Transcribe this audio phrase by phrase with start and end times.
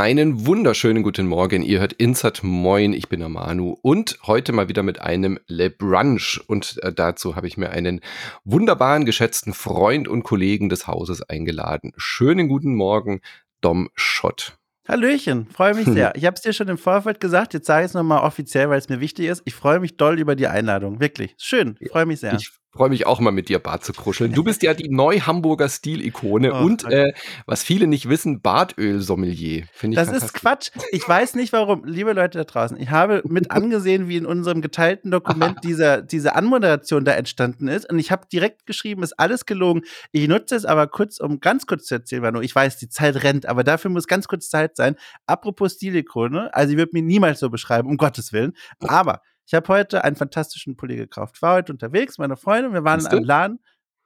[0.00, 1.60] Einen wunderschönen guten Morgen.
[1.64, 2.92] Ihr hört Insert Moin.
[2.92, 6.40] Ich bin der Manu und heute mal wieder mit einem Le Brunch.
[6.46, 8.00] Und äh, dazu habe ich mir einen
[8.44, 11.94] wunderbaren, geschätzten Freund und Kollegen des Hauses eingeladen.
[11.96, 13.22] Schönen guten Morgen,
[13.60, 14.56] Dom Schott.
[14.86, 16.14] Hallöchen, freue mich sehr.
[16.14, 18.78] Ich habe es dir schon im Vorfeld gesagt, jetzt sage ich es nochmal offiziell, weil
[18.78, 19.42] es mir wichtig ist.
[19.46, 21.00] Ich freue mich doll über die Einladung.
[21.00, 21.34] Wirklich.
[21.38, 22.34] Schön, freue mich sehr.
[22.34, 24.32] Ich freue mich auch mal mit dir Bart zu kruscheln.
[24.32, 27.12] Du bist ja die Neu-Hamburger Stilikone oh, und äh,
[27.46, 29.64] was viele nicht wissen, Bartöl-Sommelier.
[29.82, 30.70] Das ist Quatsch.
[30.92, 31.84] Ich weiß nicht warum.
[31.84, 36.34] Liebe Leute da draußen, ich habe mit angesehen, wie in unserem geteilten Dokument diese, diese
[36.34, 39.82] Anmoderation da entstanden ist und ich habe direkt geschrieben, ist alles gelogen.
[40.12, 42.40] Ich nutze es aber kurz, um ganz kurz zu erzählen, Manu.
[42.40, 44.96] Ich weiß, die Zeit rennt, aber dafür muss ganz kurz Zeit sein.
[45.26, 49.66] Apropos Stilikone, also ich würde mich niemals so beschreiben, um Gottes Willen, aber ich habe
[49.68, 51.40] heute einen fantastischen Pulli gekauft.
[51.40, 53.16] War heute unterwegs, meine Freundin, wir waren Siehste?
[53.16, 53.58] in einem Laden.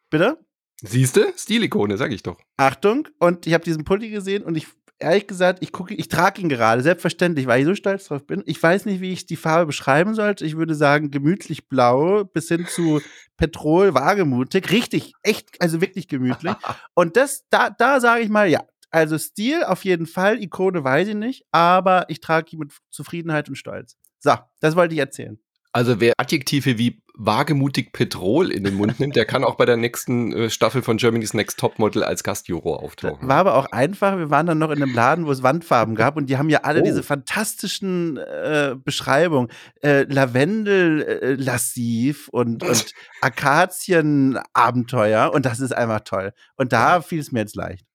[0.08, 0.38] Bitte?
[0.82, 1.32] Siehste?
[1.36, 2.40] Stilikone, sag ich doch.
[2.56, 4.68] Achtung, und ich habe diesen Pulli gesehen und ich
[5.00, 8.44] ehrlich gesagt, ich gucke, ich trage ihn gerade, selbstverständlich, weil ich so stolz drauf bin.
[8.46, 10.46] Ich weiß nicht, wie ich die Farbe beschreiben sollte.
[10.46, 13.00] Ich würde sagen, gemütlich blau bis hin zu
[13.36, 14.70] Petrol, wagemutig.
[14.70, 16.54] Richtig, echt, also wirklich gemütlich.
[16.94, 18.64] Und das, da, da sage ich mal, ja.
[18.92, 23.48] Also Stil auf jeden Fall, Ikone weiß ich nicht, aber ich trage ihn mit Zufriedenheit
[23.48, 23.96] und Stolz.
[24.22, 25.38] So, das wollte ich erzählen.
[25.72, 29.78] Also wer Adjektive wie wagemutig Petrol in den Mund nimmt, der kann auch bei der
[29.78, 33.26] nächsten äh, Staffel von Germany's Next Topmodel als Gastjuror auftauchen.
[33.26, 34.18] War aber auch einfach.
[34.18, 36.60] Wir waren dann noch in einem Laden, wo es Wandfarben gab und die haben ja
[36.60, 36.84] alle oh.
[36.84, 39.48] diese fantastischen äh, Beschreibungen.
[39.82, 46.34] Äh, Lavendel äh, lassiv und, und Akazien-Abenteuer und das ist einfach toll.
[46.56, 47.86] Und da fiel es mir jetzt leicht.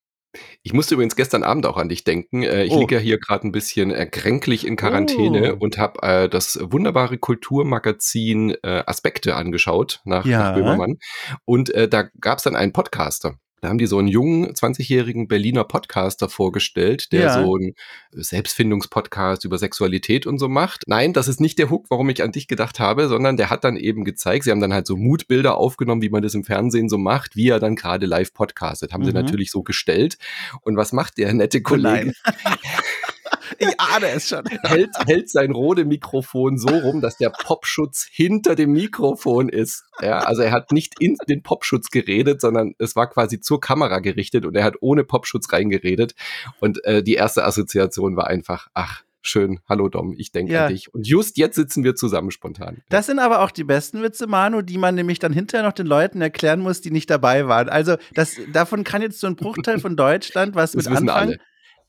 [0.64, 2.44] Ich musste übrigens gestern Abend auch an dich denken.
[2.44, 2.80] Äh, ich oh.
[2.80, 5.58] liege ja hier gerade ein bisschen kränklich in Quarantäne oh.
[5.60, 10.40] und habe äh, das wunderbare Kulturmagazin äh, Aspekte angeschaut nach, ja.
[10.40, 10.98] nach Böhmermann.
[11.46, 13.38] Und äh, da gab es dann einen Podcaster.
[13.62, 17.34] Da haben die so einen jungen, 20-jährigen Berliner Podcaster vorgestellt, der ja.
[17.42, 17.74] so einen
[18.12, 20.84] Selbstfindungspodcast über Sexualität und so macht.
[20.88, 23.64] Nein, das ist nicht der Hook, warum ich an dich gedacht habe, sondern der hat
[23.64, 26.90] dann eben gezeigt, sie haben dann halt so Mutbilder aufgenommen, wie man das im Fernsehen
[26.90, 28.94] so macht, wie er dann gerade live podcastet.
[28.94, 29.08] Haben mhm.
[29.08, 30.18] sie natürlich so gestellt.
[30.62, 32.14] Und was macht der nette Kollege?
[33.60, 34.44] Ich ahne es schon.
[34.64, 39.86] Hält, hält sein Rode Mikrofon so rum, dass der Popschutz hinter dem Mikrofon ist.
[40.02, 44.00] Ja, also er hat nicht in den Popschutz geredet, sondern es war quasi zur Kamera
[44.00, 46.14] gerichtet und er hat ohne Popschutz reingeredet.
[46.60, 50.66] Und äh, die erste Assoziation war einfach, ach, schön, hallo Dom, ich denke ja.
[50.66, 50.94] an dich.
[50.94, 52.82] Und just jetzt sitzen wir zusammen spontan.
[52.90, 55.88] Das sind aber auch die besten Witze, Manu, die man nämlich dann hinterher noch den
[55.88, 57.70] Leuten erklären muss, die nicht dabei waren.
[57.70, 61.30] Also das, davon kann jetzt so ein Bruchteil von Deutschland was das mit anfangen.
[61.30, 61.40] Alle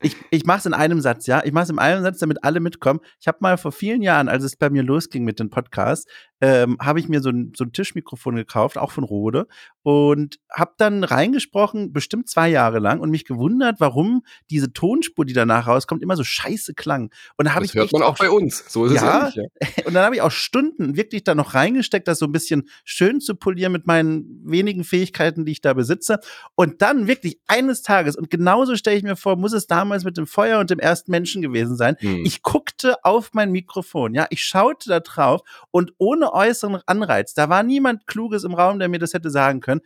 [0.01, 1.43] ich, ich mache es in einem Satz, ja.
[1.45, 3.01] Ich mache es in einem Satz, damit alle mitkommen.
[3.21, 6.09] Ich habe mal vor vielen Jahren, als es bei mir losging mit dem Podcast,
[6.41, 9.49] ähm, habe ich mir so ein, so ein Tischmikrofon gekauft, auch von Rode,
[9.83, 15.33] und habe dann reingesprochen, bestimmt zwei Jahre lang, und mich gewundert, warum diese Tonspur, die
[15.33, 17.11] danach rauskommt, immer so scheiße klang.
[17.37, 18.65] Und da habe ich hört man auch bei uns.
[18.69, 19.43] So ist ja, es ja.
[19.85, 23.21] Und dann habe ich auch Stunden wirklich da noch reingesteckt, das so ein bisschen schön
[23.21, 26.21] zu polieren mit meinen wenigen Fähigkeiten, die ich da besitze.
[26.55, 30.17] Und dann wirklich eines Tages, und genauso stelle ich mir vor, muss es damals mit
[30.17, 31.97] dem Feuer und dem ersten Menschen gewesen sein.
[31.99, 32.25] Hm.
[32.25, 37.35] Ich guckte auf mein Mikrofon, ja, ich schaute da drauf und ohne äußeren Anreiz.
[37.35, 39.81] Da war niemand Kluges im Raum, der mir das hätte sagen können.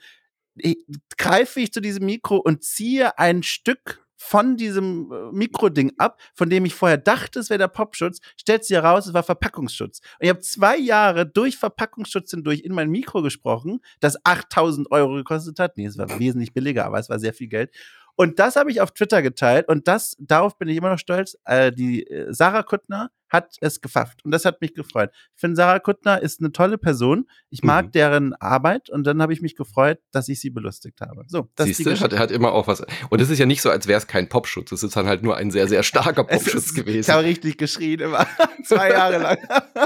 [0.56, 0.76] Ich,
[1.16, 6.48] greife ich zu diesem Mikro und ziehe ein Stück von diesem äh, Mikroding ab, von
[6.48, 9.98] dem ich vorher dachte, es wäre der Popschutz, stellt sich heraus, es war Verpackungsschutz.
[9.98, 15.14] Und ich habe zwei Jahre durch Verpackungsschutz hindurch in mein Mikro gesprochen, das 8000 Euro
[15.14, 15.76] gekostet hat.
[15.76, 17.74] Nee, es war wesentlich billiger, aber es war sehr viel Geld.
[18.16, 21.36] Und das habe ich auf Twitter geteilt und das, darauf bin ich immer noch stolz.
[21.44, 25.10] Äh, die äh, Sarah Kuttner hat es gefafft und das hat mich gefreut.
[25.34, 27.26] Ich finde, Sarah Kuttner ist eine tolle Person.
[27.48, 27.90] Ich mag mhm.
[27.92, 31.24] deren Arbeit und dann habe ich mich gefreut, dass ich sie belustigt habe.
[31.26, 32.84] So, das Siehst ist hat, hat immer auch was.
[33.08, 34.70] Und es ist ja nicht so, als wäre es kein Popschutz.
[34.72, 37.00] Es ist dann halt nur ein sehr, sehr starker Popschutz gewesen.
[37.00, 38.26] Ich habe richtig geschrien immer.
[38.64, 39.38] Zwei Jahre lang.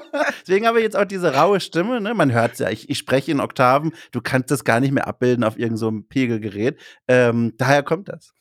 [0.42, 2.00] Deswegen habe ich jetzt auch diese raue Stimme.
[2.00, 2.14] Ne?
[2.14, 2.70] Man hört es ja.
[2.70, 3.92] Ich, ich, spreche in Oktaven.
[4.10, 6.80] Du kannst das gar nicht mehr abbilden auf irgendeinem so Pegelgerät.
[7.06, 8.32] Ähm, daher kommt das.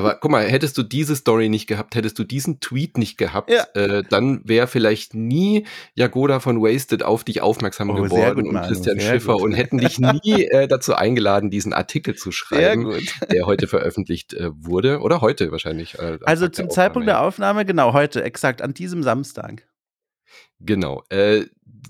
[0.00, 3.50] Aber guck mal, hättest du diese Story nicht gehabt, hättest du diesen Tweet nicht gehabt,
[3.50, 3.64] ja.
[3.74, 8.62] äh, dann wäre vielleicht nie Jagoda von Wasted auf dich aufmerksam oh, geworden gut, und
[8.62, 9.42] Christian Schiffer gut.
[9.42, 12.96] und hätten dich nie äh, dazu eingeladen, diesen Artikel zu schreiben,
[13.30, 15.00] der heute veröffentlicht äh, wurde.
[15.00, 15.98] Oder heute wahrscheinlich.
[15.98, 19.66] Äh, also zum Zeitpunkt der Aufnahme, genau, heute, exakt, an diesem Samstag.
[20.60, 21.02] Genau.
[21.08, 21.46] Äh,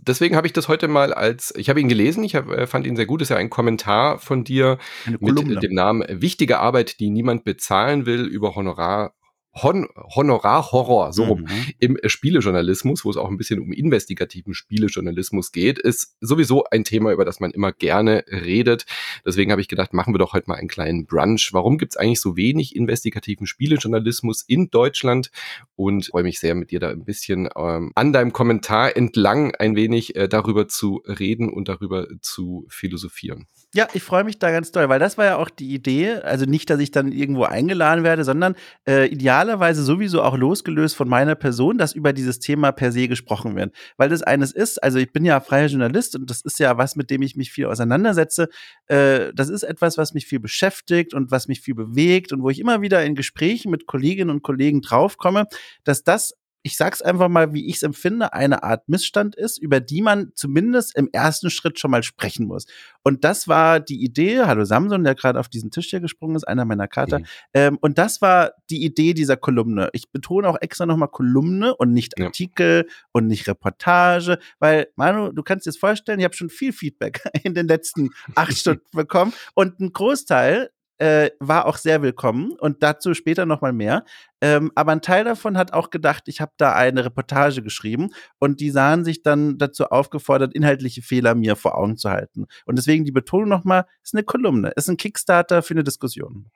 [0.07, 2.87] deswegen habe ich das heute mal als, ich habe ihn gelesen, ich hab, äh, fand
[2.87, 4.79] ihn sehr gut, das ist ja ein Kommentar von dir
[5.21, 9.15] mit dem Namen Wichtige Arbeit, die niemand bezahlen will, über Honorar,
[9.63, 11.49] Hon Honorarhorror, so rum, mhm.
[11.79, 17.13] im Spielejournalismus, wo es auch ein bisschen um investigativen Spielejournalismus geht, ist sowieso ein Thema,
[17.13, 18.87] über das man immer gerne redet.
[19.25, 21.51] Deswegen habe ich gedacht, machen wir doch heute mal einen kleinen Brunch.
[21.53, 25.31] Warum gibt es eigentlich so wenig investigativen Spielejournalismus in Deutschland?
[25.77, 29.77] Und freue mich sehr, mit dir da ein bisschen ähm, an deinem Kommentar entlang ein
[29.77, 33.47] wenig äh, darüber zu reden und darüber zu philosophieren.
[33.73, 36.15] Ja, ich freue mich da ganz doll, weil das war ja auch die Idee.
[36.15, 41.09] Also nicht, dass ich dann irgendwo eingeladen werde, sondern äh, idealerweise sowieso auch losgelöst von
[41.09, 43.73] meiner Person, dass über dieses Thema per se gesprochen wird.
[43.97, 46.97] Weil das eines ist, also ich bin ja freier Journalist und das ist ja was,
[46.97, 48.49] mit dem ich mich viel auseinandersetze.
[48.89, 52.51] Äh, das ist etwas, was mich viel beschäftigt und was mich viel bewegt und wo
[52.51, 55.47] ich immer wieder in Gesprächen mit Kolleginnen und Kollegen draufkomme,
[55.85, 59.81] dass das ich sag's einfach mal, wie ich es empfinde, eine Art Missstand ist, über
[59.81, 62.67] die man zumindest im ersten Schritt schon mal sprechen muss.
[63.03, 66.45] Und das war die Idee, hallo Samson, der gerade auf diesen Tisch hier gesprungen ist,
[66.45, 67.21] einer meiner Kater.
[67.21, 67.25] Mhm.
[67.55, 69.89] Ähm, und das war die Idee dieser Kolumne.
[69.93, 72.27] Ich betone auch extra nochmal Kolumne und nicht ja.
[72.27, 76.73] Artikel und nicht Reportage, weil, Manu, du kannst dir das vorstellen, ich habe schon viel
[76.73, 80.71] Feedback in den letzten acht Stunden bekommen und ein Großteil
[81.01, 84.05] äh, war auch sehr willkommen und dazu später nochmal mehr.
[84.43, 88.61] Ähm, aber ein Teil davon hat auch gedacht, ich habe da eine Reportage geschrieben und
[88.61, 92.47] die sahen sich dann dazu aufgefordert, inhaltliche Fehler mir vor Augen zu halten.
[92.67, 96.51] Und deswegen die Betonung nochmal, ist eine Kolumne, ist ein Kickstarter für eine Diskussion.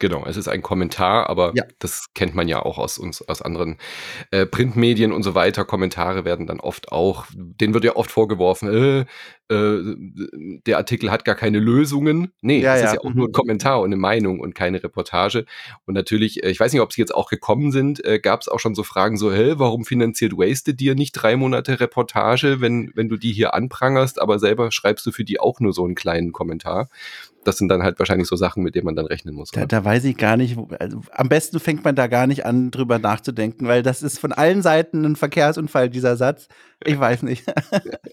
[0.00, 1.64] Genau, es ist ein Kommentar, aber ja.
[1.78, 3.76] das kennt man ja auch aus uns, aus anderen
[4.30, 5.66] äh, Printmedien und so weiter.
[5.66, 9.04] Kommentare werden dann oft auch, denen wird ja oft vorgeworfen, äh, äh,
[9.50, 12.32] der Artikel hat gar keine Lösungen.
[12.40, 12.86] Nee, ja, es ja.
[12.86, 13.34] ist ja auch nur ein mhm.
[13.34, 15.44] Kommentar und eine Meinung und keine Reportage.
[15.86, 18.48] Und natürlich, äh, ich weiß nicht, ob sie jetzt auch gekommen sind, äh, gab es
[18.48, 22.92] auch schon so Fragen so, hä, warum finanziert Wasted dir nicht drei Monate Reportage, wenn,
[22.94, 25.96] wenn du die hier anprangerst, aber selber schreibst du für die auch nur so einen
[25.96, 26.88] kleinen Kommentar?
[27.44, 29.50] das sind dann halt wahrscheinlich so Sachen, mit denen man dann rechnen muss.
[29.50, 32.70] Da, da weiß ich gar nicht, also am besten fängt man da gar nicht an,
[32.70, 36.48] drüber nachzudenken, weil das ist von allen Seiten ein Verkehrsunfall, dieser Satz.
[36.84, 37.44] Ich weiß nicht.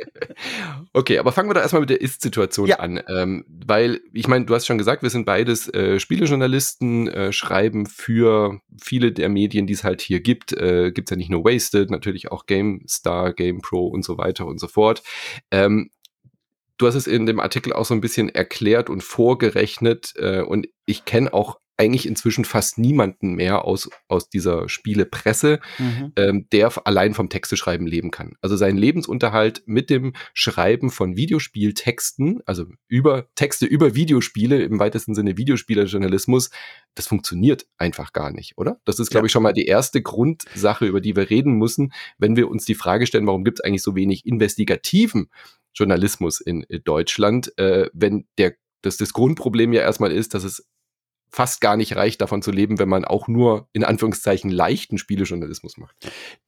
[0.93, 2.79] okay, aber fangen wir da erstmal mit der Ist-Situation ja.
[2.79, 3.01] an.
[3.07, 7.85] Ähm, weil, ich meine, du hast schon gesagt, wir sind beides äh, Spielejournalisten, äh, schreiben
[7.85, 10.51] für viele der Medien, die es halt hier gibt.
[10.51, 14.59] Äh, gibt es ja nicht nur Wasted, natürlich auch GameStar, GamePro und so weiter und
[14.59, 15.01] so fort.
[15.49, 15.89] Ähm,
[16.77, 20.67] du hast es in dem Artikel auch so ein bisschen erklärt und vorgerechnet äh, und
[20.85, 26.11] ich kenne auch eigentlich inzwischen fast niemanden mehr aus, aus dieser Spielepresse, mhm.
[26.15, 28.33] ähm, der allein vom Texteschreiben leben kann.
[28.41, 35.13] Also sein Lebensunterhalt mit dem Schreiben von Videospieltexten, also über Texte über Videospiele, im weitesten
[35.13, 36.49] Sinne Videospielerjournalismus,
[36.95, 38.79] das funktioniert einfach gar nicht, oder?
[38.85, 42.35] Das ist, glaube ich, schon mal die erste Grundsache, über die wir reden müssen, wenn
[42.35, 45.29] wir uns die Frage stellen, warum gibt es eigentlich so wenig investigativen
[45.75, 50.65] Journalismus in, Deutschland, äh, wenn der, dass das Grundproblem ja erstmal ist, dass es
[51.29, 55.77] fast gar nicht reicht, davon zu leben, wenn man auch nur in Anführungszeichen leichten Spielejournalismus
[55.77, 55.95] macht.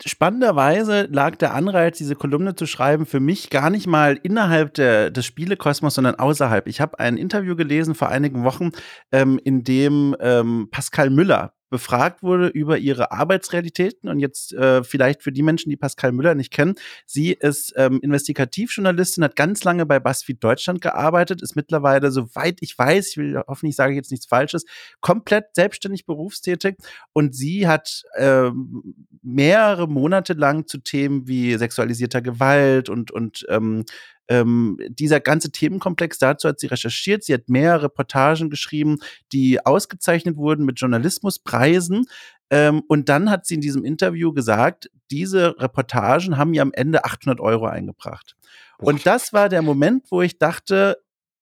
[0.06, 5.12] Spannenderweise lag der Anreiz, diese Kolumne zu schreiben, für mich gar nicht mal innerhalb der,
[5.12, 6.68] des Spielekosmos, sondern außerhalb.
[6.68, 8.72] Ich habe ein Interview gelesen vor einigen Wochen,
[9.12, 14.10] ähm, in dem ähm, Pascal Müller befragt wurde über ihre Arbeitsrealitäten.
[14.10, 16.76] Und jetzt äh, vielleicht für die Menschen, die Pascal Müller nicht kennen.
[17.06, 22.78] Sie ist ähm, Investigativjournalistin, hat ganz lange bei BuzzFeed Deutschland gearbeitet, ist mittlerweile, soweit ich
[22.78, 24.66] weiß, ich will hoffentlich sage ich jetzt nichts Falsches,
[25.02, 26.76] komplett selbstständig berufstätig.
[27.14, 33.86] Und sie hat ähm, mehrere Monate lang zu Themen wie sexualisierter Gewalt und, und ähm,
[34.30, 37.24] ähm, dieser ganze Themenkomplex, dazu hat sie recherchiert.
[37.24, 38.98] Sie hat mehrere Reportagen geschrieben,
[39.32, 42.06] die ausgezeichnet wurden mit Journalismuspreisen.
[42.52, 47.04] Ähm, und dann hat sie in diesem Interview gesagt, diese Reportagen haben ihr am Ende
[47.04, 48.36] 800 Euro eingebracht.
[48.78, 50.98] Und das war der Moment, wo ich dachte,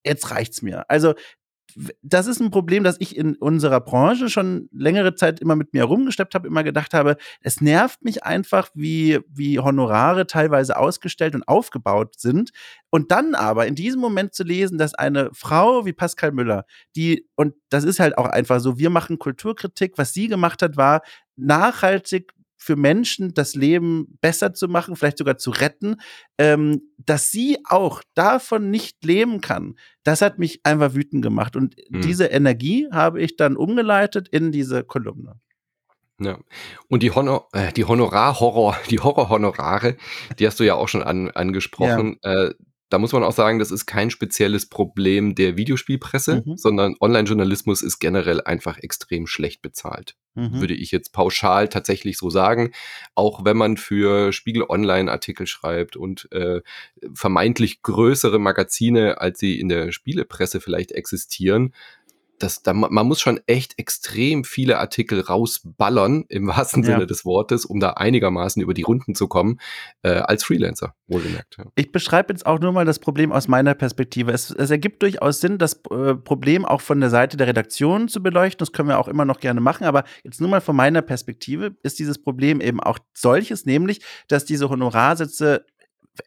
[0.05, 0.89] jetzt reicht's mir.
[0.89, 1.13] Also
[2.01, 5.79] das ist ein Problem, das ich in unserer Branche schon längere Zeit immer mit mir
[5.79, 11.47] herumgesteppt habe, immer gedacht habe, es nervt mich einfach, wie, wie Honorare teilweise ausgestellt und
[11.47, 12.51] aufgebaut sind.
[12.89, 16.65] Und dann aber in diesem Moment zu lesen, dass eine Frau wie Pascal Müller,
[16.95, 20.77] die, und das ist halt auch einfach so, wir machen Kulturkritik, was sie gemacht hat,
[20.77, 21.01] war
[21.35, 25.97] nachhaltig für Menschen das Leben besser zu machen, vielleicht sogar zu retten,
[26.37, 31.55] ähm, dass sie auch davon nicht leben kann, das hat mich einfach wütend gemacht.
[31.55, 32.01] Und mhm.
[32.01, 35.39] diese Energie habe ich dann umgeleitet in diese Kolumne.
[36.19, 36.39] Ja.
[36.87, 39.97] Und die Honor, äh, die Honorar-Horror, die Horror-Honorare,
[40.39, 42.19] die hast du ja auch schon an, angesprochen.
[42.23, 42.47] Ja.
[42.47, 42.53] Äh,
[42.89, 46.57] da muss man auch sagen, das ist kein spezielles Problem der Videospielpresse, mhm.
[46.57, 50.15] sondern Online-Journalismus ist generell einfach extrem schlecht bezahlt.
[50.35, 50.61] Mhm.
[50.61, 52.71] Würde ich jetzt pauschal tatsächlich so sagen.
[53.15, 56.61] Auch wenn man für Spiegel Online Artikel schreibt und äh,
[57.13, 61.73] vermeintlich größere Magazine, als sie in der Spielepresse vielleicht existieren,
[62.39, 66.93] das, da, man muss schon echt extrem viele Artikel rausballern, im wahrsten ja.
[66.93, 69.59] Sinne des Wortes, um da einigermaßen über die Runden zu kommen,
[70.03, 71.57] äh, als Freelancer, wohlgemerkt.
[71.57, 71.65] Ja.
[71.75, 74.31] Ich beschreibe jetzt auch nur mal das Problem aus meiner Perspektive.
[74.31, 78.21] Es, es ergibt durchaus Sinn, das äh, Problem auch von der Seite der Redaktion zu
[78.21, 78.59] beleuchten.
[78.59, 81.75] Das können wir auch immer noch gerne machen, aber jetzt nur mal von meiner Perspektive
[81.83, 85.65] ist dieses Problem eben auch solches, nämlich, dass diese Honorarsätze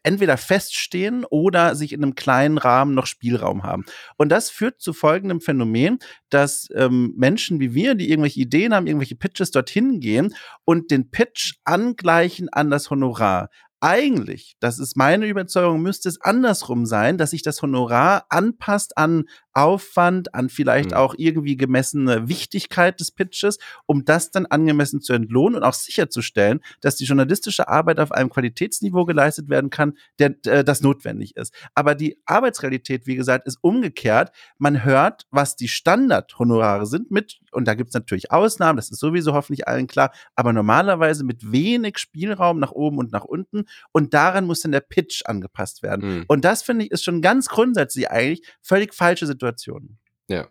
[0.03, 3.85] entweder feststehen oder sich in einem kleinen Rahmen noch Spielraum haben.
[4.17, 8.87] Und das führt zu folgendem Phänomen, dass ähm, Menschen wie wir, die irgendwelche Ideen haben,
[8.87, 13.49] irgendwelche Pitches dorthin gehen und den Pitch angleichen an das Honorar
[13.81, 19.23] eigentlich, das ist meine Überzeugung, müsste es andersrum sein, dass sich das Honorar anpasst an
[19.53, 20.97] Aufwand, an vielleicht mhm.
[20.97, 26.61] auch irgendwie gemessene Wichtigkeit des Pitches, um das dann angemessen zu entlohnen und auch sicherzustellen,
[26.79, 31.53] dass die journalistische Arbeit auf einem Qualitätsniveau geleistet werden kann, der, äh, das notwendig ist.
[31.75, 34.31] Aber die Arbeitsrealität, wie gesagt, ist umgekehrt.
[34.57, 38.99] Man hört, was die Standardhonorare sind mit, und da gibt es natürlich Ausnahmen, das ist
[38.99, 44.13] sowieso hoffentlich allen klar, aber normalerweise mit wenig Spielraum nach oben und nach unten und
[44.13, 46.19] daran muss dann der Pitch angepasst werden.
[46.19, 46.25] Mhm.
[46.27, 49.97] Und das finde ich ist schon ganz grundsätzlich eigentlich völlig falsche Situation Situationen.
[50.27, 50.47] Ja.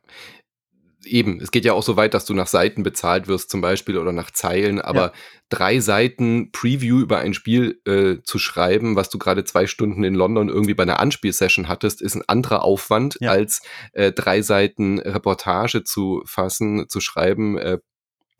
[1.06, 3.97] Eben, es geht ja auch so weit, dass du nach Seiten bezahlt wirst, zum Beispiel,
[3.97, 5.12] oder nach Zeilen, aber ja.
[5.49, 10.14] drei Seiten Preview über ein Spiel äh, zu schreiben, was du gerade zwei Stunden in
[10.14, 13.30] London irgendwie bei einer Anspielsession hattest, ist ein anderer Aufwand, ja.
[13.30, 17.78] als äh, drei Seiten Reportage zu fassen, zu schreiben, äh,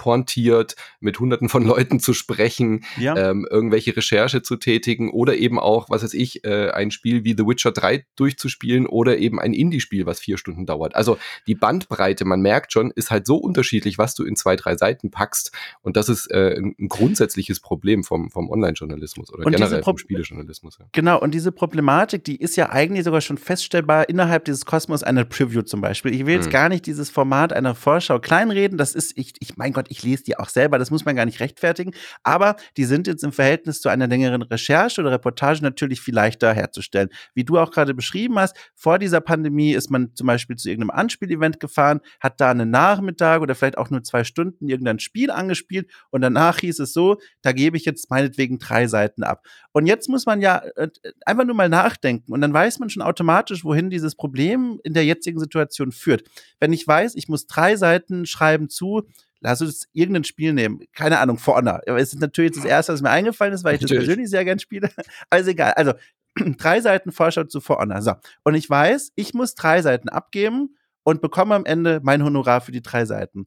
[0.00, 3.14] pointiert mit hunderten von Leuten zu sprechen, ja.
[3.16, 7.35] ähm, irgendwelche Recherche zu tätigen oder eben auch, was weiß ich, äh, ein Spiel wie
[7.37, 10.97] The Witcher 3 durchzuspielen oder eben ein Indie-Spiel, was vier Stunden dauert.
[10.97, 14.75] Also die Bandbreite, man merkt schon, ist halt so unterschiedlich, was du in zwei, drei
[14.75, 15.52] Seiten packst.
[15.83, 19.99] Und das ist äh, ein, ein grundsätzliches Problem vom, vom Online-Journalismus oder und generell vom
[19.99, 20.78] Spielejournalismus.
[20.78, 20.87] Ja.
[20.92, 25.26] Genau, und diese Problematik, die ist ja eigentlich sogar schon feststellbar innerhalb dieses Kosmos einer
[25.26, 26.14] Preview zum Beispiel.
[26.14, 26.52] Ich will jetzt hm.
[26.52, 28.78] gar nicht dieses Format einer Vorschau kleinreden.
[28.78, 31.26] Das ist, ich, ich mein Gott, ich lese die auch selber, das muss man gar
[31.26, 31.92] nicht rechtfertigen,
[32.23, 36.54] aber die sind jetzt im Verhältnis zu einer längeren Recherche oder Reportage natürlich viel leichter
[36.54, 37.11] herzustellen.
[37.35, 40.99] Wie du auch gerade beschrieben hast, vor dieser Pandemie ist man zum Beispiel zu irgendeinem
[40.99, 45.90] Anspielevent gefahren, hat da einen Nachmittag oder vielleicht auch nur zwei Stunden irgendein Spiel angespielt
[46.11, 49.44] und danach hieß es so, da gebe ich jetzt meinetwegen drei Seiten ab.
[49.73, 50.88] Und jetzt muss man ja äh,
[51.26, 55.04] einfach nur mal nachdenken und dann weiß man schon automatisch, wohin dieses Problem in der
[55.04, 56.23] jetzigen Situation führt.
[56.61, 59.09] Wenn ich weiß, ich muss drei Seiten schreiben zu
[59.40, 60.80] lass uns irgendein Spiel nehmen.
[60.94, 61.80] Keine Ahnung, For Honor.
[61.87, 64.00] Es ist natürlich das erste, was mir eingefallen ist, weil ich natürlich.
[64.00, 64.90] das persönlich sehr gern spiele.
[65.30, 65.73] Also egal.
[65.73, 65.94] Also
[66.59, 68.02] drei Seiten Vorschau zu For Honor.
[68.02, 68.12] So.
[68.44, 72.73] Und ich weiß, ich muss drei Seiten abgeben und bekomme am Ende mein Honorar für
[72.73, 73.47] die drei Seiten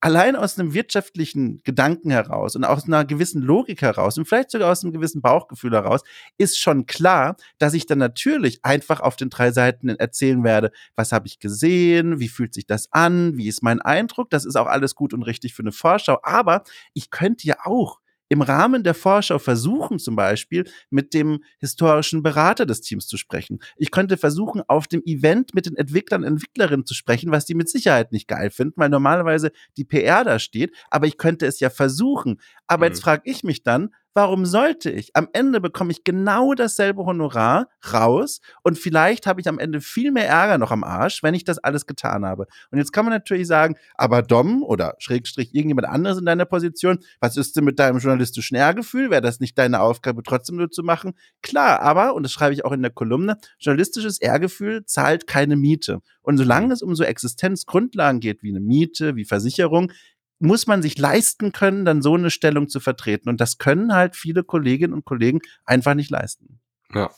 [0.00, 4.70] allein aus einem wirtschaftlichen Gedanken heraus und aus einer gewissen Logik heraus und vielleicht sogar
[4.70, 6.02] aus einem gewissen Bauchgefühl heraus,
[6.36, 11.12] ist schon klar, dass ich dann natürlich einfach auf den drei Seiten erzählen werde, was
[11.12, 14.66] habe ich gesehen, wie fühlt sich das an, wie ist mein Eindruck, das ist auch
[14.66, 16.62] alles gut und richtig für eine Vorschau, aber
[16.94, 22.66] ich könnte ja auch im Rahmen der Vorschau versuchen, zum Beispiel mit dem historischen Berater
[22.66, 23.60] des Teams zu sprechen.
[23.76, 27.54] Ich könnte versuchen, auf dem Event mit den Entwicklern und Entwicklerinnen zu sprechen, was die
[27.54, 30.74] mit Sicherheit nicht geil finden, weil normalerweise die PR da steht.
[30.90, 32.40] Aber ich könnte es ja versuchen.
[32.66, 32.92] Aber mhm.
[32.92, 35.14] jetzt frage ich mich dann, Warum sollte ich?
[35.14, 40.10] Am Ende bekomme ich genau dasselbe Honorar raus und vielleicht habe ich am Ende viel
[40.10, 42.46] mehr Ärger noch am Arsch, wenn ich das alles getan habe.
[42.70, 46.98] Und jetzt kann man natürlich sagen, aber Dom oder Schrägstrich irgendjemand anderes in deiner Position,
[47.20, 49.10] was ist denn mit deinem journalistischen Ehrgefühl?
[49.10, 51.12] Wäre das nicht deine Aufgabe, trotzdem nur zu machen?
[51.42, 56.00] Klar, aber, und das schreibe ich auch in der Kolumne, journalistisches Ehrgefühl zahlt keine Miete.
[56.22, 59.92] Und solange es um so Existenzgrundlagen geht wie eine Miete, wie Versicherung,
[60.38, 63.28] muss man sich leisten können, dann so eine Stellung zu vertreten.
[63.28, 66.60] Und das können halt viele Kolleginnen und Kollegen einfach nicht leisten.
[66.94, 67.10] Ja.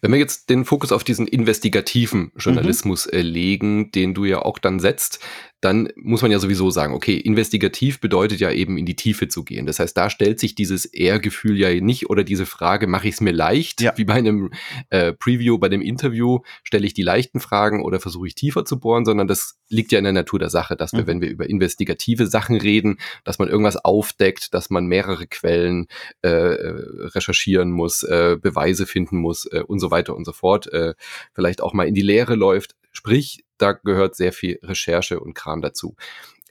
[0.00, 3.12] Wenn wir jetzt den Fokus auf diesen investigativen Journalismus mhm.
[3.12, 5.20] äh, legen, den du ja auch dann setzt,
[5.60, 9.44] dann muss man ja sowieso sagen, okay, investigativ bedeutet ja eben in die Tiefe zu
[9.44, 9.64] gehen.
[9.64, 13.20] Das heißt, da stellt sich dieses Ehrgefühl ja nicht oder diese Frage, mache ich es
[13.20, 13.92] mir leicht, ja.
[13.96, 14.50] wie bei einem
[14.90, 18.80] äh, Preview, bei dem Interview, stelle ich die leichten Fragen oder versuche ich tiefer zu
[18.80, 21.06] bohren, sondern das liegt ja in der Natur der Sache, dass wir, mhm.
[21.06, 25.86] wenn wir über investigative Sachen reden, dass man irgendwas aufdeckt, dass man mehrere Quellen
[26.22, 30.94] äh, recherchieren muss, äh, Beweise finden muss äh, und so weiter und so fort, äh,
[31.32, 32.76] vielleicht auch mal in die Lehre läuft.
[32.92, 35.96] Sprich, da gehört sehr viel Recherche und Kram dazu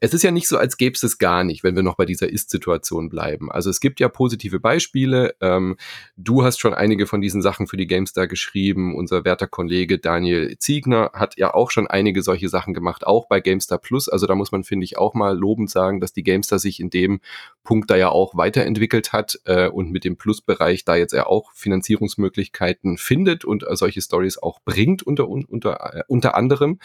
[0.04, 2.06] es ist ja nicht so, als gäbe es es gar nicht, wenn wir noch bei
[2.06, 3.52] dieser Ist-Situation bleiben.
[3.52, 5.36] Also es gibt ja positive Beispiele.
[5.42, 5.78] Ähm,
[6.18, 8.96] du hast schon einige von diesen Sachen für die GameStar geschrieben.
[8.96, 13.42] Unser werter Kollege Daniel Ziegner hat ja auch schon einige solche Sachen gemacht, auch bei
[13.42, 14.10] GameStar Plus.
[14.10, 16.90] Also da muss man, finde ich, auch mal lobend sagen, dass die GameStar sich in
[16.90, 17.22] dem
[17.64, 21.52] Punkt da ja auch weiterentwickelt hat äh, und mit dem Plus-Bereich da jetzt ja auch
[21.54, 26.80] Finanzierungsmöglichkeiten findet und äh, solche Stories auch bringt unter, unter, äh, unter anderem.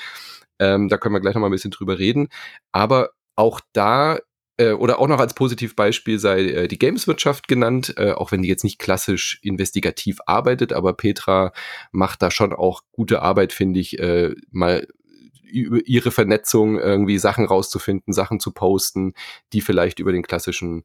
[0.58, 2.28] Ähm, da können wir gleich noch mal ein bisschen drüber reden.
[2.72, 4.18] Aber auch da
[4.58, 8.48] äh, oder auch noch als Positivbeispiel sei äh, die Gameswirtschaft genannt, äh, auch wenn die
[8.48, 11.52] jetzt nicht klassisch investigativ arbeitet, aber Petra
[11.92, 14.86] macht da schon auch gute Arbeit, finde ich, äh, mal
[15.48, 19.14] über ihre Vernetzung irgendwie Sachen rauszufinden, Sachen zu posten,
[19.52, 20.84] die vielleicht über den klassischen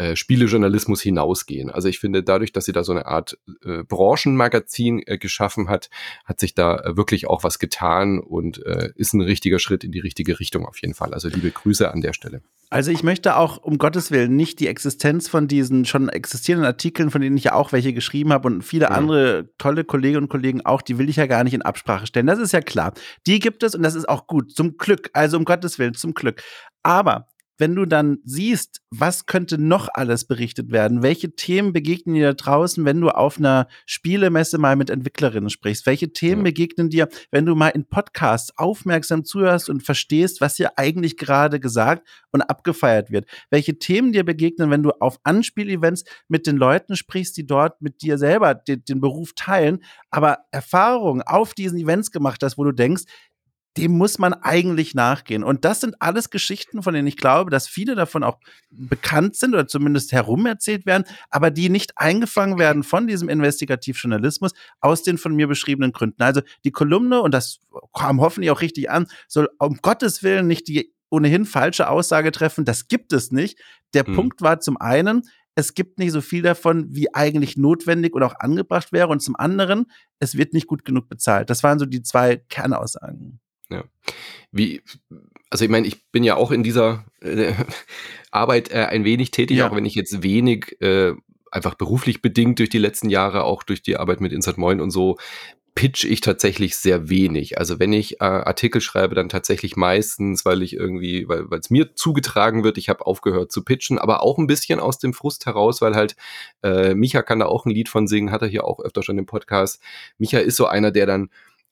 [0.00, 1.68] äh, Spielejournalismus hinausgehen.
[1.68, 5.90] Also ich finde, dadurch, dass sie da so eine Art äh, Branchenmagazin äh, geschaffen hat,
[6.24, 9.92] hat sich da äh, wirklich auch was getan und äh, ist ein richtiger Schritt in
[9.92, 11.12] die richtige Richtung auf jeden Fall.
[11.12, 12.40] Also liebe Grüße an der Stelle.
[12.70, 17.10] Also ich möchte auch um Gottes Willen nicht die Existenz von diesen schon existierenden Artikeln,
[17.10, 18.94] von denen ich ja auch welche geschrieben habe und viele mhm.
[18.94, 22.26] andere tolle Kolleginnen und Kollegen auch, die will ich ja gar nicht in Absprache stellen.
[22.26, 22.94] Das ist ja klar.
[23.26, 24.52] Die gibt es und das ist auch gut.
[24.52, 25.10] Zum Glück.
[25.12, 26.42] Also um Gottes Willen, zum Glück.
[26.82, 27.26] Aber
[27.60, 32.32] wenn du dann siehst, was könnte noch alles berichtet werden, welche Themen begegnen dir da
[32.32, 36.44] draußen, wenn du auf einer Spielemesse mal mit Entwicklerinnen sprichst, welche Themen ja.
[36.44, 41.60] begegnen dir, wenn du mal in Podcasts aufmerksam zuhörst und verstehst, was hier eigentlich gerade
[41.60, 46.96] gesagt und abgefeiert wird, welche Themen dir begegnen, wenn du auf Anspielevents mit den Leuten
[46.96, 52.10] sprichst, die dort mit dir selber den, den Beruf teilen, aber Erfahrungen auf diesen Events
[52.10, 53.04] gemacht hast, wo du denkst,
[53.76, 55.44] dem muss man eigentlich nachgehen.
[55.44, 58.38] Und das sind alles Geschichten, von denen ich glaube, dass viele davon auch
[58.70, 65.02] bekannt sind oder zumindest herumerzählt werden, aber die nicht eingefangen werden von diesem Investigativjournalismus aus
[65.02, 66.22] den von mir beschriebenen Gründen.
[66.22, 67.60] Also die Kolumne, und das
[67.96, 72.64] kam hoffentlich auch richtig an, soll um Gottes Willen nicht die ohnehin falsche Aussage treffen,
[72.64, 73.58] das gibt es nicht.
[73.94, 74.14] Der hm.
[74.14, 75.22] Punkt war zum einen,
[75.54, 79.08] es gibt nicht so viel davon, wie eigentlich notwendig oder auch angebracht wäre.
[79.08, 79.86] Und zum anderen,
[80.18, 81.50] es wird nicht gut genug bezahlt.
[81.50, 83.40] Das waren so die zwei Kernaussagen.
[83.70, 83.84] Ja.
[84.52, 84.82] Wie,
[85.48, 87.52] also ich meine, ich bin ja auch in dieser äh,
[88.30, 89.68] Arbeit äh, ein wenig tätig, ja.
[89.68, 91.14] auch wenn ich jetzt wenig äh,
[91.50, 94.90] einfach beruflich bedingt durch die letzten Jahre, auch durch die Arbeit mit Insert Moin und
[94.90, 95.18] so,
[95.74, 97.58] pitch ich tatsächlich sehr wenig.
[97.58, 101.94] Also wenn ich äh, Artikel schreibe, dann tatsächlich meistens, weil ich irgendwie, weil es mir
[101.94, 105.80] zugetragen wird, ich habe aufgehört zu pitchen, aber auch ein bisschen aus dem Frust heraus,
[105.80, 106.16] weil halt
[106.62, 109.18] äh, Micha kann da auch ein Lied von singen, hat er hier auch öfter schon
[109.18, 109.80] im Podcast.
[110.18, 111.30] Micha ist so einer, der dann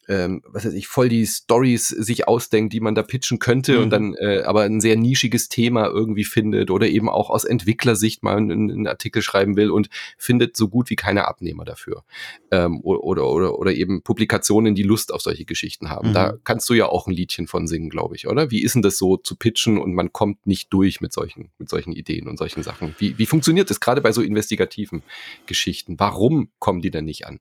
[0.08, 3.82] ähm, was weiß ich, voll die Stories sich ausdenkt, die man da pitchen könnte mhm.
[3.82, 8.22] und dann äh, aber ein sehr nischiges Thema irgendwie findet oder eben auch aus Entwicklersicht
[8.22, 12.04] mal einen, einen Artikel schreiben will und findet so gut wie keine Abnehmer dafür.
[12.50, 16.10] Ähm, oder, oder, oder eben Publikationen, die Lust auf solche Geschichten haben.
[16.10, 16.14] Mhm.
[16.14, 18.50] Da kannst du ja auch ein Liedchen von singen, glaube ich, oder?
[18.50, 21.68] Wie ist denn das so zu pitchen und man kommt nicht durch mit solchen, mit
[21.68, 22.94] solchen Ideen und solchen Sachen?
[22.98, 25.02] Wie, wie funktioniert das gerade bei so investigativen
[25.44, 26.00] Geschichten?
[26.00, 27.40] Warum kommen die denn nicht an?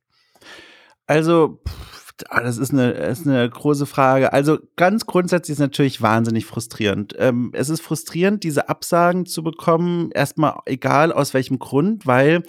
[1.05, 4.33] Also, pff Ah, das ist eine, ist eine große Frage.
[4.33, 7.15] Also ganz grundsätzlich ist es natürlich wahnsinnig frustrierend.
[7.17, 12.43] Ähm, es ist frustrierend, diese Absagen zu bekommen, erstmal egal aus welchem Grund, weil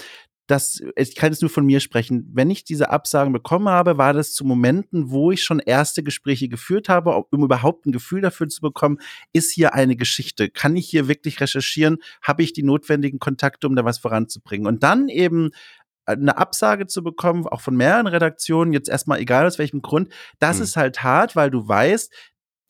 [0.49, 2.31] das, ich kann jetzt nur von mir sprechen.
[2.33, 6.49] Wenn ich diese Absagen bekommen habe, war das zu Momenten, wo ich schon erste Gespräche
[6.49, 8.99] geführt habe, um überhaupt ein Gefühl dafür zu bekommen,
[9.35, 10.49] ist hier eine Geschichte?
[10.49, 11.99] Kann ich hier wirklich recherchieren?
[12.23, 14.67] Habe ich die notwendigen Kontakte, um da was voranzubringen?
[14.67, 15.51] Und dann eben
[16.09, 20.59] eine Absage zu bekommen, auch von mehreren Redaktionen, jetzt erstmal egal aus welchem Grund, das
[20.59, 20.63] mhm.
[20.65, 22.13] ist halt hart, weil du weißt,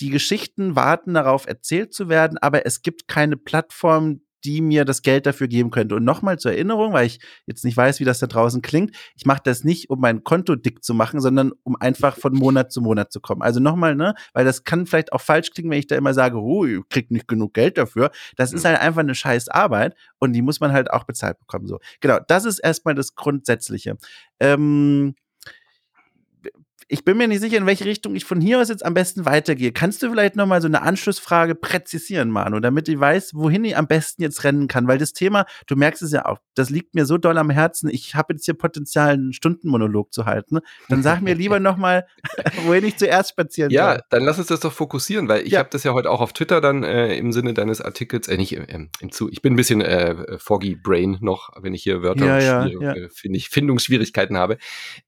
[0.00, 5.02] die Geschichten warten darauf, erzählt zu werden, aber es gibt keine Plattform, die mir das
[5.02, 5.96] Geld dafür geben könnte.
[5.96, 9.26] Und nochmal zur Erinnerung, weil ich jetzt nicht weiß, wie das da draußen klingt, ich
[9.26, 12.80] mache das nicht, um mein Konto dick zu machen, sondern um einfach von Monat zu
[12.80, 13.42] Monat zu kommen.
[13.42, 16.40] Also nochmal, ne, weil das kann vielleicht auch falsch klingen, wenn ich da immer sage,
[16.40, 18.10] oh, ich krieg nicht genug Geld dafür.
[18.36, 21.66] Das ist halt einfach eine scheiß Arbeit und die muss man halt auch bezahlt bekommen.
[21.66, 23.96] So, genau, das ist erstmal das Grundsätzliche.
[24.40, 25.14] Ähm,
[26.90, 29.26] ich bin mir nicht sicher, in welche Richtung ich von hier aus jetzt am besten
[29.26, 29.72] weitergehe.
[29.72, 33.86] Kannst du vielleicht nochmal so eine Anschlussfrage präzisieren, Manu, damit ich weiß, wohin ich am
[33.86, 34.88] besten jetzt rennen kann?
[34.88, 37.90] Weil das Thema, du merkst es ja auch, das liegt mir so doll am Herzen.
[37.90, 40.60] Ich habe jetzt hier Potenzial, einen Stundenmonolog zu halten.
[40.88, 42.06] Dann sag mir lieber nochmal,
[42.64, 43.96] wohin ich zuerst spazieren ja, soll.
[43.96, 45.58] Ja, dann lass uns das doch fokussieren, weil ich ja.
[45.58, 48.56] habe das ja heute auch auf Twitter dann äh, im Sinne deines Artikels, äh, nicht
[48.56, 52.24] äh, im Zu, ich bin ein bisschen äh, foggy brain noch, wenn ich hier Wörter
[52.24, 52.92] ja, ja, ja.
[52.94, 54.56] Äh, finde ich Findungsschwierigkeiten habe.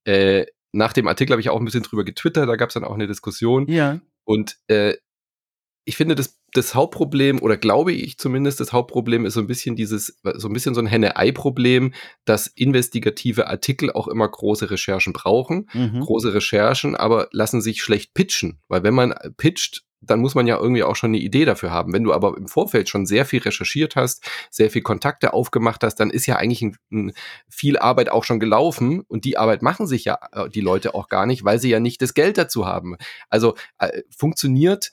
[0.05, 2.85] Äh, nach dem Artikel habe ich auch ein bisschen drüber getwittert, da gab es dann
[2.85, 3.69] auch eine Diskussion.
[3.69, 4.01] Ja.
[4.25, 4.95] Und äh,
[5.85, 9.77] ich finde, das, das Hauptproblem, oder glaube ich zumindest, das Hauptproblem ist so ein bisschen
[9.77, 15.69] dieses, so ein bisschen so ein Henne-Ei-Problem, dass investigative Artikel auch immer große Recherchen brauchen.
[15.73, 16.01] Mhm.
[16.01, 18.61] Große Recherchen, aber lassen sich schlecht pitchen.
[18.69, 21.93] Weil wenn man pitcht, dann muss man ja irgendwie auch schon eine Idee dafür haben.
[21.93, 25.97] Wenn du aber im Vorfeld schon sehr viel recherchiert hast, sehr viel Kontakte aufgemacht hast,
[25.97, 27.13] dann ist ja eigentlich ein, ein
[27.49, 31.09] viel Arbeit auch schon gelaufen und die Arbeit machen sich ja äh, die Leute auch
[31.09, 32.97] gar nicht, weil sie ja nicht das Geld dazu haben.
[33.29, 34.93] Also äh, funktioniert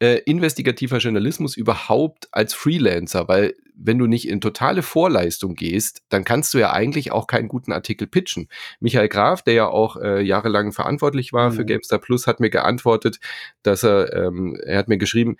[0.00, 3.28] äh, investigativer Journalismus überhaupt als Freelancer?
[3.28, 7.48] Weil wenn du nicht in totale Vorleistung gehst, dann kannst du ja eigentlich auch keinen
[7.48, 8.48] guten Artikel pitchen.
[8.80, 11.54] Michael Graf, der ja auch äh, jahrelang verantwortlich war mhm.
[11.54, 13.20] für GameStar Plus, hat mir geantwortet,
[13.62, 15.36] dass er, ähm, er hat mir geschrieben,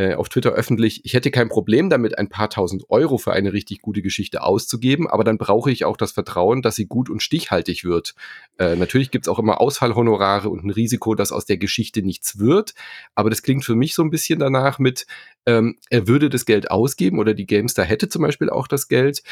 [0.00, 3.52] äh, auf Twitter öffentlich, ich hätte kein Problem damit, ein paar tausend Euro für eine
[3.52, 7.22] richtig gute Geschichte auszugeben, aber dann brauche ich auch das Vertrauen, dass sie gut und
[7.22, 8.14] stichhaltig wird.
[8.58, 12.72] Äh, natürlich gibt's auch immer Ausfallhonorare und ein Risiko, dass aus der Geschichte nichts wird,
[13.14, 15.06] aber das klingt für mich so ein bisschen danach mit,
[15.44, 19.22] ähm, er würde das Geld ausgeben oder die Gamestar hätte zum Beispiel auch das Geld,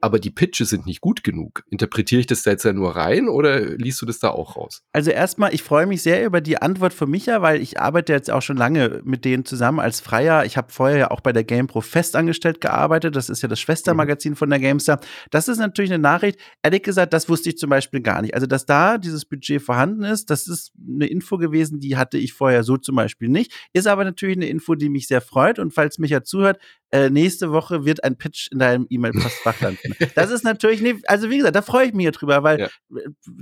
[0.00, 1.64] aber die Pitches sind nicht gut genug.
[1.70, 4.82] Interpretiere ich das da jetzt ja nur rein oder liest du das da auch raus?
[4.92, 8.30] Also erstmal, ich freue mich sehr über die Antwort von Micha, weil ich arbeite jetzt
[8.30, 10.44] auch schon lange mit denen zusammen als Freier.
[10.44, 13.16] Ich habe vorher ja auch bei der GamePro festangestellt gearbeitet.
[13.16, 15.00] Das ist ja das Schwestermagazin von der GameStar.
[15.30, 16.38] Das ist natürlich eine Nachricht.
[16.62, 18.34] Ehrlich gesagt, das wusste ich zum Beispiel gar nicht.
[18.34, 22.32] Also, dass da dieses Budget vorhanden ist, das ist eine Info gewesen, die hatte ich
[22.32, 23.52] vorher so zum Beispiel nicht.
[23.72, 25.58] Ist aber natürlich eine Info, die mich sehr freut.
[25.58, 26.58] Und falls Micha zuhört,
[26.90, 29.87] äh, nächste Woche wird ein Pitch in deinem E-Mail-Postfach landen.
[30.14, 32.68] das ist natürlich, nee, also wie gesagt, da freue ich mich drüber, weil ja.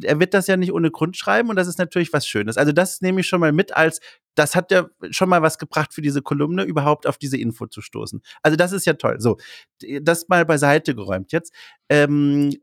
[0.02, 2.56] er wird das ja nicht ohne Grund schreiben und das ist natürlich was Schönes.
[2.56, 4.00] Also das nehme ich schon mal mit als,
[4.34, 7.80] das hat ja schon mal was gebracht für diese Kolumne, überhaupt auf diese Info zu
[7.80, 8.20] stoßen.
[8.42, 9.16] Also das ist ja toll.
[9.20, 9.38] So,
[10.00, 11.32] das mal beiseite geräumt.
[11.32, 11.52] Jetzt,
[11.88, 12.54] ähm,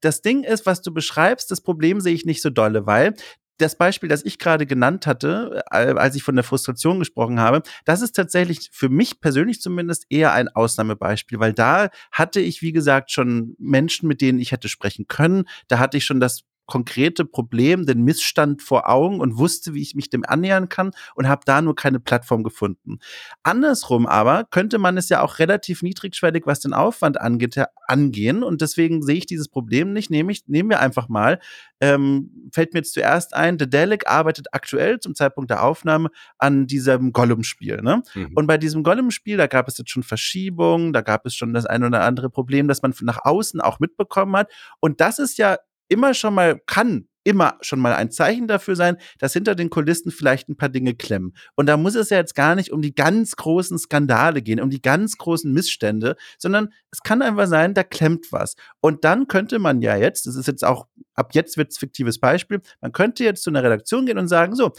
[0.00, 3.14] das Ding ist, was du beschreibst, das Problem sehe ich nicht so dolle, weil
[3.58, 7.62] das Beispiel, das ich gerade genannt hatte, äh, als ich von der Frustration gesprochen habe,
[7.84, 12.72] das ist tatsächlich für mich persönlich zumindest eher ein Ausnahmebeispiel, weil da hatte ich, wie
[12.72, 15.44] gesagt, schon Menschen, mit denen ich hätte sprechen können.
[15.68, 19.94] Da hatte ich schon das konkrete Problem, den Missstand vor Augen und wusste, wie ich
[19.94, 22.98] mich dem annähern kann und habe da nur keine Plattform gefunden.
[23.42, 28.60] Andersrum aber könnte man es ja auch relativ niedrigschwellig, was den Aufwand angeht, angehen und
[28.60, 30.10] deswegen sehe ich dieses Problem nicht.
[30.10, 31.40] Nämlich, nehmen wir einfach mal,
[31.80, 36.66] ähm, fällt mir jetzt zuerst ein, The Delic arbeitet aktuell zum Zeitpunkt der Aufnahme an
[36.66, 37.80] diesem Gollum-Spiel.
[37.82, 38.02] Ne?
[38.14, 38.32] Mhm.
[38.34, 41.64] Und bei diesem Gollum-Spiel, da gab es jetzt schon Verschiebungen, da gab es schon das
[41.64, 44.52] ein oder andere Problem, das man nach außen auch mitbekommen hat.
[44.80, 45.56] Und das ist ja
[45.88, 50.10] immer schon mal kann immer schon mal ein Zeichen dafür sein, dass hinter den Kulissen
[50.10, 51.34] vielleicht ein paar Dinge klemmen.
[51.56, 54.70] Und da muss es ja jetzt gar nicht um die ganz großen Skandale gehen, um
[54.70, 58.54] die ganz großen Missstände, sondern es kann einfach sein, da klemmt was.
[58.80, 62.18] Und dann könnte man ja jetzt, das ist jetzt auch, ab jetzt wird es fiktives
[62.18, 64.72] Beispiel, man könnte jetzt zu einer Redaktion gehen und sagen, so,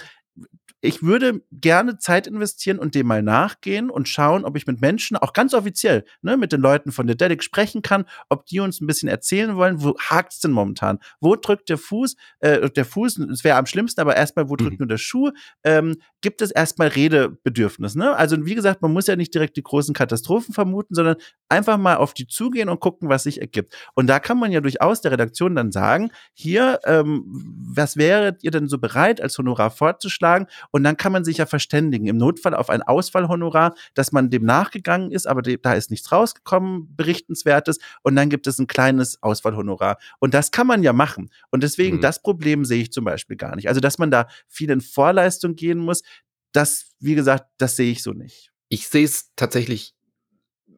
[0.82, 5.18] ich würde gerne Zeit investieren und dem mal nachgehen und schauen, ob ich mit Menschen,
[5.18, 8.80] auch ganz offiziell, ne, mit den Leuten von der Dedic sprechen kann, ob die uns
[8.80, 11.00] ein bisschen erzählen wollen, wo hakt's denn momentan?
[11.20, 12.16] Wo drückt der Fuß?
[12.40, 14.78] Äh, der Fuß, es wäre am schlimmsten, aber erstmal, wo drückt mhm.
[14.80, 15.32] nur der Schuh?
[15.64, 17.96] Ähm, gibt es erstmal Redebedürfnis?
[17.96, 18.16] Ne?
[18.16, 21.16] Also, wie gesagt, man muss ja nicht direkt die großen Katastrophen vermuten, sondern
[21.50, 23.76] einfach mal auf die zugehen und gucken, was sich ergibt.
[23.96, 27.24] Und da kann man ja durchaus der Redaktion dann sagen, hier, ähm,
[27.74, 30.48] was wäret ihr denn so bereit, als Honorar vorzuschlagen?
[30.72, 32.08] Und dann kann man sich ja verständigen.
[32.08, 36.96] Im Notfall auf ein Ausfallhonorar, dass man dem nachgegangen ist, aber da ist nichts rausgekommen,
[36.96, 37.80] berichtenswertes.
[38.04, 39.98] Und dann gibt es ein kleines Ausfallhonorar.
[40.20, 41.30] Und das kann man ja machen.
[41.52, 42.02] Und deswegen, mhm.
[42.02, 43.68] das Problem sehe ich zum Beispiel gar nicht.
[43.68, 46.02] Also, dass man da viel in Vorleistung gehen muss,
[46.52, 48.52] das, wie gesagt, das sehe ich so nicht.
[48.70, 49.96] Ich sehe es tatsächlich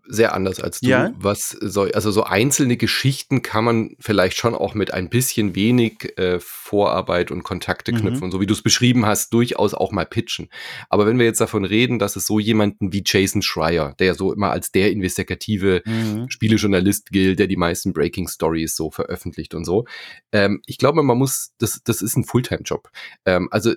[0.08, 0.90] sehr anders als du.
[0.90, 1.14] Ja?
[1.16, 6.18] Was so, also so einzelne Geschichten kann man vielleicht schon auch mit ein bisschen wenig
[6.18, 8.24] äh, Vorarbeit und Kontakte knüpfen mhm.
[8.24, 10.50] und so wie du es beschrieben hast, durchaus auch mal pitchen.
[10.90, 14.14] Aber wenn wir jetzt davon reden, dass es so jemanden wie Jason Schreier, der ja
[14.14, 16.30] so immer als der investigative mhm.
[16.30, 19.86] Spielejournalist gilt, der die meisten Breaking Stories so veröffentlicht und so,
[20.32, 22.90] ähm, ich glaube, man muss, das, das ist ein Fulltime-Job.
[23.26, 23.74] Ähm, also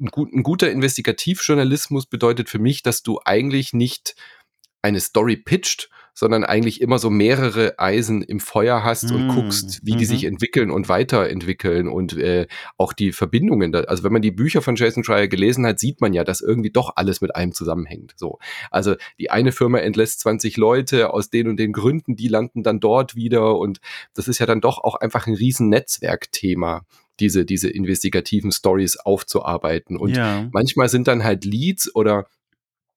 [0.00, 4.14] ein, gut, ein guter Investigativjournalismus bedeutet für mich, dass du eigentlich nicht
[4.82, 9.30] eine Story pitcht, sondern eigentlich immer so mehrere Eisen im Feuer hast und mm.
[9.30, 9.98] guckst, wie mm -hmm.
[9.98, 10.28] die sich mhm.
[10.28, 12.46] entwickeln und weiterentwickeln und äh,
[12.78, 13.70] auch die Verbindungen.
[13.70, 16.40] Da, also wenn man die Bücher von Jason Schreier gelesen hat, sieht man ja, dass
[16.40, 18.14] irgendwie doch alles mit einem zusammenhängt.
[18.16, 18.38] So,
[18.70, 22.80] also die eine Firma entlässt 20 Leute aus den und den Gründen, die landen dann
[22.80, 23.80] dort wieder und
[24.14, 26.86] das ist ja dann doch auch einfach ein riesen Netzwerkthema
[27.20, 29.96] diese, diese investigativen Stories aufzuarbeiten.
[29.96, 30.48] Und ja.
[30.52, 32.26] manchmal sind dann halt Leads oder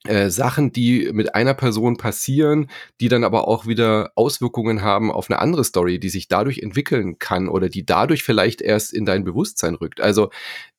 [0.05, 2.69] äh, Sachen, die mit einer Person passieren,
[3.01, 7.19] die dann aber auch wieder Auswirkungen haben auf eine andere Story, die sich dadurch entwickeln
[7.19, 9.99] kann oder die dadurch vielleicht erst in dein Bewusstsein rückt.
[9.99, 10.29] Also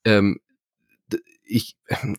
[0.05, 0.41] ähm,
[1.51, 1.77] ich,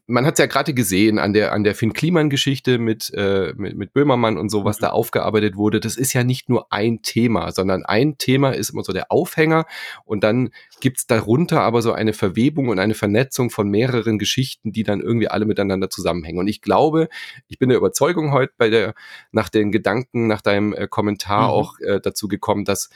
[0.08, 3.54] man hat es ja gerade gesehen an der an der Finn Kliman Geschichte mit, äh,
[3.56, 4.82] mit mit Böhmermann und so, was mhm.
[4.82, 5.80] da aufgearbeitet wurde.
[5.80, 9.66] Das ist ja nicht nur ein Thema, sondern ein Thema ist immer so der Aufhänger
[10.06, 10.50] und dann
[10.82, 15.30] gibt's darunter aber so eine Verwebung und eine Vernetzung von mehreren Geschichten, die dann irgendwie
[15.30, 16.40] alle miteinander zusammenhängen.
[16.40, 17.08] Und ich glaube,
[17.48, 18.94] ich bin der Überzeugung heute bei der
[19.32, 21.54] nach den Gedanken nach deinem äh, Kommentar mhm.
[21.54, 22.90] auch äh, dazu gekommen, dass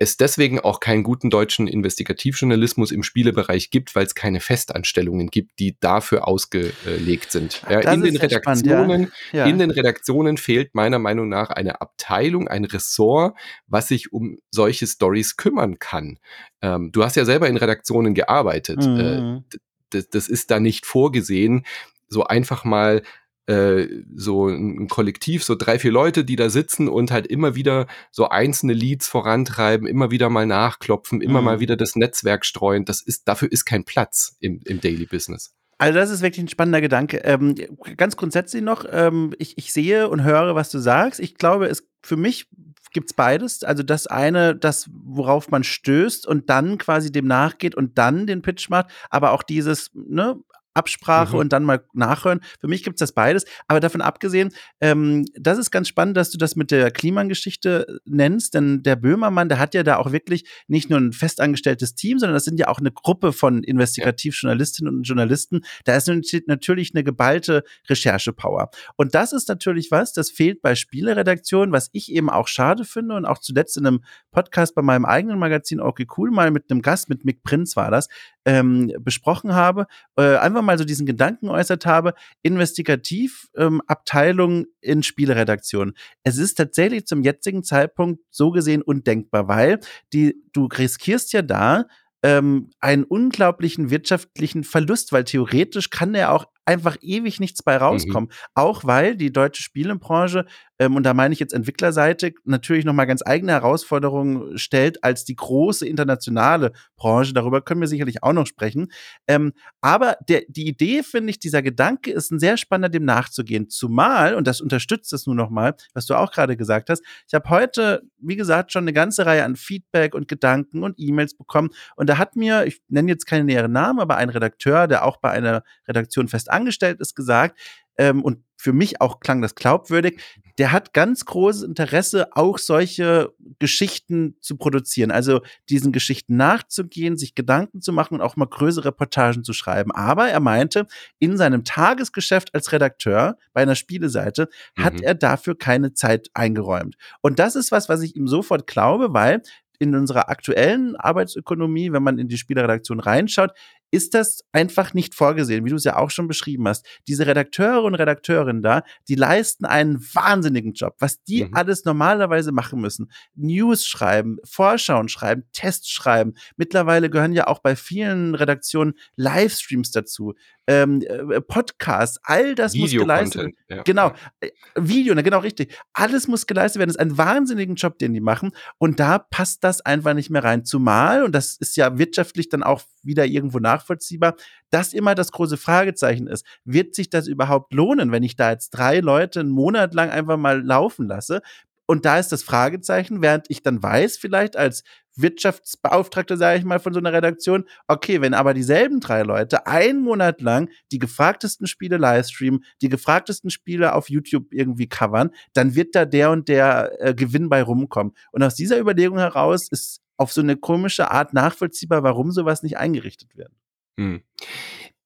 [0.00, 5.58] es deswegen auch keinen guten deutschen Investigativjournalismus im Spielebereich gibt, weil es keine Festanstellungen gibt,
[5.58, 7.62] die dafür ausgelegt sind.
[7.68, 9.38] Ja, in den Redaktionen, spannend, ja.
[9.38, 9.46] Ja.
[9.46, 14.86] in den Redaktionen fehlt meiner Meinung nach eine Abteilung, ein Ressort, was sich um solche
[14.86, 16.18] Stories kümmern kann.
[16.62, 18.80] Ähm, du hast ja selber in Redaktionen gearbeitet.
[18.80, 19.44] Äh, mhm.
[19.52, 19.58] Äh,
[19.90, 21.64] das, das ist da nicht vorgesehen,
[22.08, 23.02] so einfach mal
[23.48, 27.86] äh, so ein Kollektiv, so drei, vier Leute, die da sitzen und halt immer wieder
[28.10, 31.44] so einzelne Leads vorantreiben, immer wieder mal nachklopfen, immer mhm.
[31.44, 32.84] mal wieder das Netzwerk streuen.
[32.84, 35.54] Das ist, dafür ist kein Platz im, im Daily Business.
[35.78, 37.18] Also das ist wirklich ein spannender Gedanke.
[37.24, 37.54] Ähm,
[37.96, 41.20] ganz grundsätzlich noch, ähm, ich, ich sehe und höre, was du sagst.
[41.20, 42.48] Ich glaube, es für mich
[42.92, 43.62] gibt's beides.
[43.62, 48.42] Also das eine, das, worauf man stößt und dann quasi dem nachgeht und dann den
[48.42, 50.36] Pitch macht, aber auch dieses, ne,
[50.78, 51.40] Absprache mhm.
[51.40, 52.40] und dann mal nachhören.
[52.60, 53.44] Für mich gibt es das beides.
[53.66, 58.54] Aber davon abgesehen, ähm, das ist ganz spannend, dass du das mit der Klimageschichte nennst,
[58.54, 62.34] denn der Böhmermann, der hat ja da auch wirklich nicht nur ein festangestelltes Team, sondern
[62.34, 65.62] das sind ja auch eine Gruppe von Investigativjournalistinnen und Journalisten.
[65.84, 66.08] Da ist
[66.46, 68.70] natürlich eine geballte Recherchepower.
[68.96, 73.16] Und das ist natürlich was, das fehlt bei Spieleredaktionen, was ich eben auch schade finde
[73.16, 76.82] und auch zuletzt in einem Podcast bei meinem eigenen Magazin Okay Cool mal mit einem
[76.82, 78.08] Gast, mit Mick Prinz war das,
[78.44, 79.86] ähm, besprochen habe,
[80.16, 85.94] äh, einfach mal so diesen Gedanken geäußert habe, Investigativabteilung ähm, in Spieleredaktionen.
[86.24, 89.80] Es ist tatsächlich zum jetzigen Zeitpunkt so gesehen undenkbar, weil
[90.12, 91.86] die, du riskierst ja da,
[92.22, 98.30] ähm, einen unglaublichen wirtschaftlichen Verlust, weil theoretisch kann er auch einfach ewig nichts bei rauskommen.
[98.30, 98.34] Mhm.
[98.54, 100.44] Auch weil die deutsche Spielebranche,
[100.78, 105.36] ähm, und da meine ich jetzt Entwicklerseite, natürlich nochmal ganz eigene Herausforderungen stellt als die
[105.36, 107.34] große internationale Branche.
[107.34, 108.92] Darüber können wir sicherlich auch noch sprechen.
[109.26, 113.68] Ähm, aber der, die Idee, finde ich, dieser Gedanke ist ein sehr spannender, dem nachzugehen.
[113.68, 117.48] Zumal, und das unterstützt es nur nochmal, was du auch gerade gesagt hast, ich habe
[117.50, 121.70] heute, wie gesagt, schon eine ganze Reihe an Feedback und Gedanken und E-Mails bekommen.
[121.96, 125.16] Und da hat mir, ich nenne jetzt keine näheren Namen, aber ein Redakteur, der auch
[125.16, 127.58] bei einer Redaktion fest angestellt ist, gesagt,
[127.98, 130.20] ähm, und für mich auch klang das glaubwürdig,
[130.58, 135.12] der hat ganz großes Interesse, auch solche Geschichten zu produzieren.
[135.12, 139.92] Also diesen Geschichten nachzugehen, sich Gedanken zu machen und auch mal größere Reportagen zu schreiben.
[139.92, 140.88] Aber er meinte,
[141.20, 144.84] in seinem Tagesgeschäft als Redakteur bei einer Spieleseite mhm.
[144.84, 146.96] hat er dafür keine Zeit eingeräumt.
[147.20, 149.42] Und das ist was, was ich ihm sofort glaube, weil
[149.78, 153.52] in unserer aktuellen Arbeitsökonomie, wenn man in die Spieleredaktion reinschaut,
[153.90, 156.86] ist das einfach nicht vorgesehen, wie du es ja auch schon beschrieben hast.
[157.06, 161.54] Diese Redakteure und Redakteurinnen da, die leisten einen wahnsinnigen Job, was die mhm.
[161.54, 163.10] alles normalerweise machen müssen.
[163.34, 166.34] News schreiben, Vorschauen schreiben, Tests schreiben.
[166.56, 170.34] Mittlerweile gehören ja auch bei vielen Redaktionen Livestreams dazu.
[170.66, 173.54] Ähm, äh, Podcasts, all das muss geleistet werden.
[173.70, 173.82] Ja.
[173.84, 175.74] Genau, äh, Video, ne, genau richtig.
[175.94, 176.90] Alles muss geleistet werden.
[176.90, 178.50] Das ist ein wahnsinnigen Job, den die machen.
[178.76, 180.66] Und da passt das einfach nicht mehr rein.
[180.66, 184.36] Zumal, und das ist ja wirtschaftlich dann auch wieder irgendwo nachvollziehbar,
[184.70, 186.44] dass immer das große Fragezeichen ist.
[186.64, 190.36] Wird sich das überhaupt lohnen, wenn ich da jetzt drei Leute einen Monat lang einfach
[190.36, 191.42] mal laufen lasse?
[191.90, 194.82] Und da ist das Fragezeichen, während ich dann weiß, vielleicht als
[195.16, 200.02] Wirtschaftsbeauftragter, sage ich mal, von so einer Redaktion, okay, wenn aber dieselben drei Leute einen
[200.02, 205.94] Monat lang die gefragtesten Spiele livestreamen, die gefragtesten Spiele auf YouTube irgendwie covern, dann wird
[205.94, 208.12] da der und der äh, Gewinn bei rumkommen.
[208.32, 212.76] Und aus dieser Überlegung heraus ist auf so eine komische Art nachvollziehbar, warum sowas nicht
[212.76, 213.52] eingerichtet wird.
[213.98, 214.22] Hm.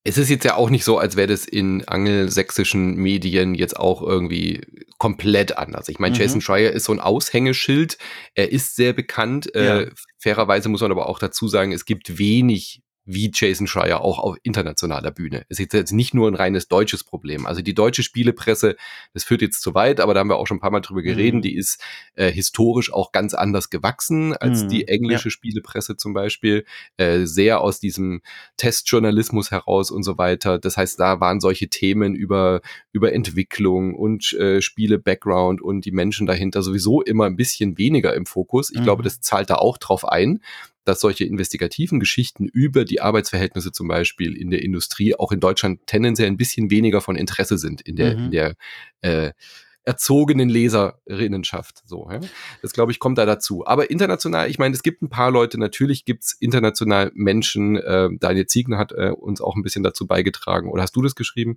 [0.04, 4.02] Es ist jetzt ja auch nicht so, als wäre das in angelsächsischen Medien jetzt auch
[4.02, 4.60] irgendwie
[4.98, 5.88] komplett anders.
[5.88, 6.20] Ich meine, mhm.
[6.20, 7.98] Jason Schreier ist so ein Aushängeschild.
[8.34, 9.54] Er ist sehr bekannt.
[9.54, 9.80] Äh, ja.
[9.82, 14.18] Äh, fairerweise muss man aber auch dazu sagen, es gibt wenig wie Jason Schreier auch
[14.18, 15.44] auf internationaler Bühne.
[15.48, 17.46] Es ist jetzt nicht nur ein reines deutsches Problem.
[17.46, 18.76] Also die deutsche Spielepresse,
[19.12, 21.02] das führt jetzt zu weit, aber da haben wir auch schon ein paar Mal drüber
[21.02, 21.42] geredet, mhm.
[21.42, 21.82] die ist
[22.14, 24.68] äh, historisch auch ganz anders gewachsen als mhm.
[24.68, 25.32] die englische ja.
[25.32, 26.64] Spielepresse zum Beispiel.
[26.96, 28.22] Äh, sehr aus diesem
[28.56, 30.58] Testjournalismus heraus und so weiter.
[30.58, 32.60] Das heißt, da waren solche Themen über,
[32.92, 38.26] über Entwicklung und äh, Spiele-Background und die Menschen dahinter sowieso immer ein bisschen weniger im
[38.26, 38.70] Fokus.
[38.70, 38.84] Ich mhm.
[38.84, 40.40] glaube, das zahlt da auch drauf ein
[40.84, 45.80] dass solche investigativen Geschichten über die Arbeitsverhältnisse zum Beispiel in der Industrie auch in Deutschland
[45.86, 48.24] tendenziell ein bisschen weniger von Interesse sind in der, mhm.
[48.24, 48.54] in der
[49.00, 49.32] äh,
[49.84, 51.82] erzogenen Leserinnenschaft.
[51.84, 52.20] So, ja?
[52.62, 53.66] Das glaube ich kommt da dazu.
[53.66, 58.46] Aber international, ich meine, es gibt ein paar Leute, natürlich gibt's international Menschen, äh, Daniel
[58.46, 61.56] Ziegner hat äh, uns auch ein bisschen dazu beigetragen, oder hast du das geschrieben?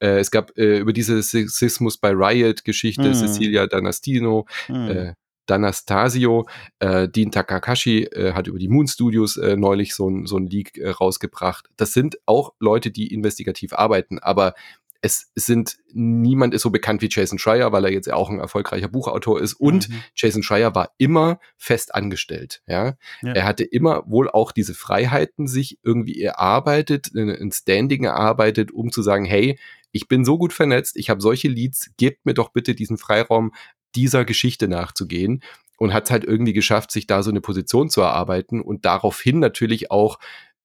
[0.00, 3.14] Äh, es gab äh, über diese Sexismus bei Riot-Geschichte, mhm.
[3.14, 4.88] Cecilia Danastino, mhm.
[4.88, 5.14] äh,
[5.48, 10.36] D'Anastasio, äh, Dean Takakashi äh, hat über die Moon Studios äh, neulich so ein, so
[10.36, 11.68] ein Leak äh, rausgebracht.
[11.76, 14.54] Das sind auch Leute, die investigativ arbeiten, aber
[15.00, 18.40] es sind, niemand ist so bekannt wie Jason Schreier, weil er jetzt ja auch ein
[18.40, 19.54] erfolgreicher Buchautor ist.
[19.54, 20.02] Und mhm.
[20.16, 22.62] Jason Schreier war immer fest angestellt.
[22.66, 22.96] Ja?
[23.22, 23.32] ja?
[23.32, 29.02] Er hatte immer wohl auch diese Freiheiten sich irgendwie erarbeitet, ein Standing erarbeitet, um zu
[29.02, 29.58] sagen, hey,
[29.92, 33.52] ich bin so gut vernetzt, ich habe solche Leads, gebt mir doch bitte diesen Freiraum,
[33.94, 35.42] dieser Geschichte nachzugehen
[35.78, 39.90] und hat halt irgendwie geschafft, sich da so eine Position zu erarbeiten und daraufhin natürlich
[39.90, 40.18] auch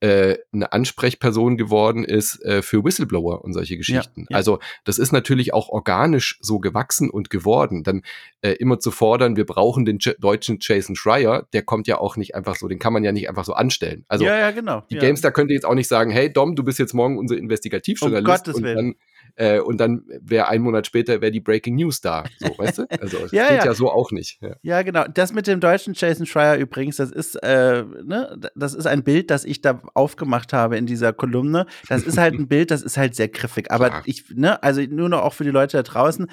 [0.03, 4.21] äh, eine Ansprechperson geworden ist äh, für Whistleblower und solche Geschichten.
[4.23, 4.35] Ja, ja.
[4.35, 7.83] Also das ist natürlich auch organisch so gewachsen und geworden.
[7.83, 8.01] Dann
[8.41, 12.17] äh, immer zu fordern, wir brauchen den J deutschen Jason Schreier, der kommt ja auch
[12.17, 14.03] nicht einfach so, den kann man ja nicht einfach so anstellen.
[14.09, 14.83] Also ja, ja, genau.
[14.89, 15.01] die ja.
[15.01, 18.55] Gamestar könnte jetzt auch nicht sagen, hey Dom, du bist jetzt morgen unser Investigativjournalist um
[18.55, 18.95] und dann
[19.35, 22.23] äh, und dann wäre ein Monat später wäre die Breaking News da.
[22.39, 22.85] So, weißt du?
[23.01, 23.65] Also das ja, geht ja.
[23.65, 23.73] ja.
[23.73, 24.39] so auch nicht.
[24.41, 24.55] Ja.
[24.61, 24.81] ja.
[24.83, 25.05] genau.
[25.13, 29.31] Das mit dem deutschen Jason Schreier übrigens, das ist, äh, ne, das ist ein Bild,
[29.31, 31.65] das ich da aufgemacht habe in dieser Kolumne.
[31.89, 33.71] Das ist halt ein Bild, das ist halt sehr griffig.
[33.71, 36.27] Aber ich, ne, also nur noch auch für die Leute da draußen,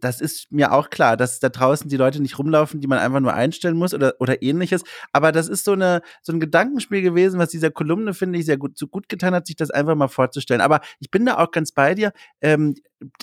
[0.00, 3.20] das ist mir auch klar, dass da draußen die Leute nicht rumlaufen, die man einfach
[3.20, 4.82] nur einstellen muss oder, oder ähnliches.
[5.12, 8.58] Aber das ist so, eine, so ein Gedankenspiel gewesen, was dieser Kolumne, finde ich, sehr
[8.58, 10.60] gut, so gut getan hat, sich das einfach mal vorzustellen.
[10.60, 12.12] Aber ich bin da auch ganz bei dir.
[12.40, 12.74] Ähm,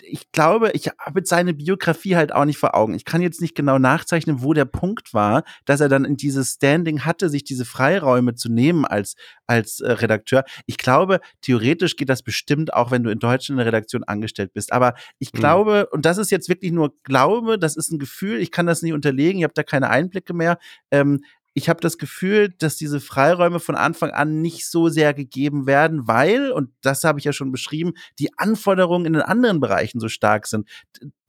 [0.01, 2.95] ich glaube, ich habe jetzt seine Biografie halt auch nicht vor Augen.
[2.95, 6.53] Ich kann jetzt nicht genau nachzeichnen, wo der Punkt war, dass er dann in dieses
[6.53, 10.45] Standing hatte, sich diese Freiräume zu nehmen als, als äh, Redakteur.
[10.65, 14.51] Ich glaube, theoretisch geht das bestimmt auch, wenn du in Deutschland in der Redaktion angestellt
[14.53, 14.73] bist.
[14.73, 15.37] Aber ich mhm.
[15.37, 18.81] glaube, und das ist jetzt wirklich nur Glaube, das ist ein Gefühl, ich kann das
[18.81, 20.57] nicht unterlegen, ich habe da keine Einblicke mehr.
[20.91, 21.21] Ähm,
[21.57, 26.07] ich habe das Gefühl, dass diese Freiräume von Anfang an nicht so sehr gegeben werden,
[26.07, 30.07] weil, und das habe ich ja schon beschrieben, die Anforderungen in den anderen Bereichen so
[30.07, 30.69] stark sind.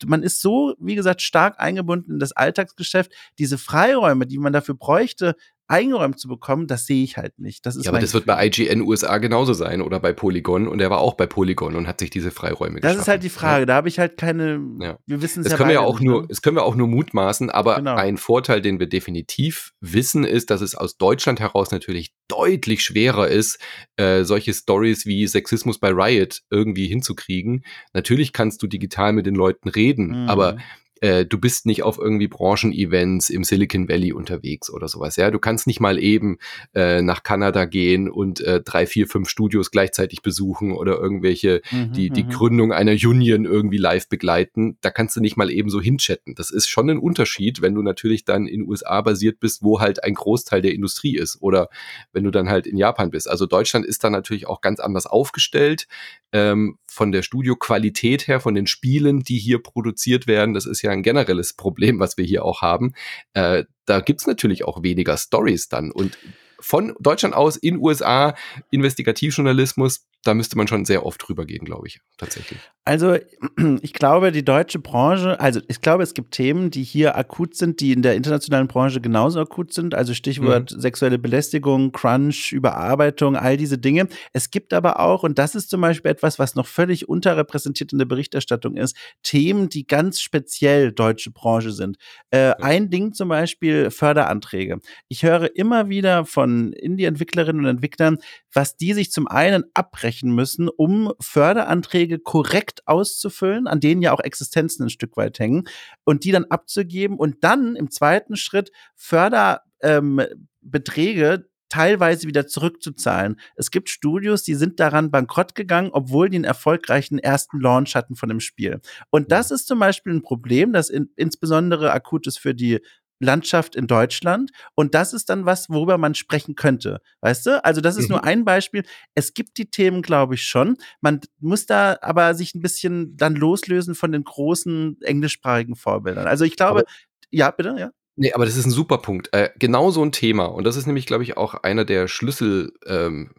[0.04, 3.10] Man ist so, wie gesagt, stark eingebunden in das Alltagsgeschäft.
[3.38, 5.34] Diese Freiräume, die man dafür bräuchte,
[5.68, 7.66] eingeräumt zu bekommen, das sehe ich halt nicht.
[7.66, 8.26] Das ist ja, aber das Gefühl.
[8.26, 11.76] wird bei IGN USA genauso sein oder bei Polygon und er war auch bei Polygon
[11.76, 13.66] und hat sich diese Freiräume Das ist halt die Frage, ja.
[13.66, 14.98] da habe ich halt keine, ja.
[15.06, 17.50] wir wissen es ja können wir ja auch nur, Das können wir auch nur mutmaßen,
[17.50, 17.96] aber genau.
[17.96, 23.28] ein Vorteil, den wir definitiv wissen, ist, dass es aus Deutschland heraus natürlich deutlich schwerer
[23.28, 23.58] ist,
[23.96, 27.64] äh, solche Stories wie Sexismus bei Riot irgendwie hinzukriegen.
[27.92, 30.28] Natürlich kannst du digital mit den Leuten reden, mhm.
[30.30, 30.56] aber
[31.00, 35.16] äh, du bist nicht auf irgendwie Branchen-Events im Silicon Valley unterwegs oder sowas.
[35.16, 36.38] Ja, du kannst nicht mal eben
[36.74, 41.92] äh, nach Kanada gehen und äh, drei, vier, fünf Studios gleichzeitig besuchen oder irgendwelche mhm,
[41.92, 42.30] die die mhm.
[42.30, 44.76] Gründung einer Union irgendwie live begleiten.
[44.80, 46.34] Da kannst du nicht mal eben so hinchatten.
[46.34, 50.04] Das ist schon ein Unterschied, wenn du natürlich dann in USA basiert bist, wo halt
[50.04, 51.68] ein Großteil der Industrie ist oder
[52.12, 53.28] wenn du dann halt in Japan bist.
[53.28, 55.86] Also Deutschland ist da natürlich auch ganz anders aufgestellt
[56.32, 60.54] ähm, von der Studioqualität her, von den Spielen, die hier produziert werden.
[60.54, 62.94] Das ist ja ein generelles Problem, was wir hier auch haben.
[63.34, 65.90] Äh, da gibt's natürlich auch weniger Stories dann.
[65.90, 66.18] Und
[66.60, 68.34] von Deutschland aus in USA
[68.70, 72.60] Investigativjournalismus da müsste man schon sehr oft drüber gehen, glaube ich, tatsächlich.
[72.84, 73.16] Also,
[73.82, 77.80] ich glaube, die deutsche Branche, also ich glaube, es gibt Themen, die hier akut sind,
[77.80, 79.94] die in der internationalen Branche genauso akut sind.
[79.94, 80.80] Also Stichwort mhm.
[80.80, 84.08] sexuelle Belästigung, Crunch, Überarbeitung, all diese Dinge.
[84.32, 87.98] Es gibt aber auch, und das ist zum Beispiel etwas, was noch völlig unterrepräsentiert in
[87.98, 91.98] der Berichterstattung ist, Themen, die ganz speziell deutsche Branche sind.
[92.30, 92.52] Äh, ja.
[92.60, 94.80] Ein Ding zum Beispiel Förderanträge.
[95.08, 98.18] Ich höre immer wieder von Indie-Entwicklerinnen und Entwicklern,
[98.50, 104.12] was die sich zum einen abbrechen sprechen müssen, um Förderanträge korrekt auszufüllen, an denen ja
[104.12, 105.64] auch Existenzen ein Stück weit hängen,
[106.04, 113.38] und die dann abzugeben und dann im zweiten Schritt Förderbeträge ähm, teilweise wieder zurückzuzahlen.
[113.54, 118.16] Es gibt Studios, die sind daran bankrott gegangen, obwohl die einen erfolgreichen ersten Launch hatten
[118.16, 118.80] von dem Spiel.
[119.10, 122.80] Und das ist zum Beispiel ein Problem, das in, insbesondere akut ist für die
[123.20, 124.50] Landschaft in Deutschland.
[124.74, 127.00] Und das ist dann was, worüber man sprechen könnte.
[127.20, 127.64] Weißt du?
[127.64, 128.16] Also, das ist mhm.
[128.16, 128.84] nur ein Beispiel.
[129.14, 130.76] Es gibt die Themen, glaube ich, schon.
[131.00, 136.26] Man muss da aber sich ein bisschen dann loslösen von den großen englischsprachigen Vorbildern.
[136.26, 136.88] Also, ich glaube, aber
[137.30, 137.90] ja, bitte, ja.
[138.16, 139.28] Nee, aber das ist ein super Punkt.
[139.32, 140.46] Äh, genau so ein Thema.
[140.46, 142.72] Und das ist nämlich, glaube ich, auch einer der Schlüssel.
[142.86, 143.30] Ähm,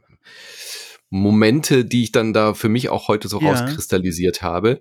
[1.10, 3.50] Momente, die ich dann da für mich auch heute so ja.
[3.50, 4.80] rauskristallisiert habe.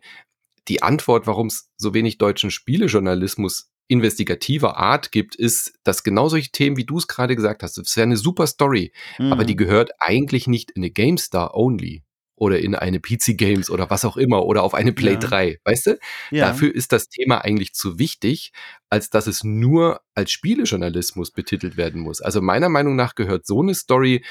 [0.69, 6.51] Die Antwort, warum es so wenig deutschen Spielejournalismus investigativer Art gibt, ist, dass genau solche
[6.51, 9.33] Themen, wie du es gerade gesagt hast, das wäre eine super Story, mhm.
[9.33, 9.59] aber die mhm.
[9.59, 12.05] gehört eigentlich nicht in eine GameStar only
[12.37, 15.19] oder in eine PC Games oder was auch immer oder auf eine Play ja.
[15.19, 15.99] 3, weißt du?
[16.31, 16.47] Ja.
[16.49, 18.53] Dafür ist das Thema eigentlich zu wichtig,
[18.91, 22.21] als dass es nur als Spielejournalismus betitelt werden muss.
[22.21, 24.25] Also meiner Meinung nach gehört so eine Story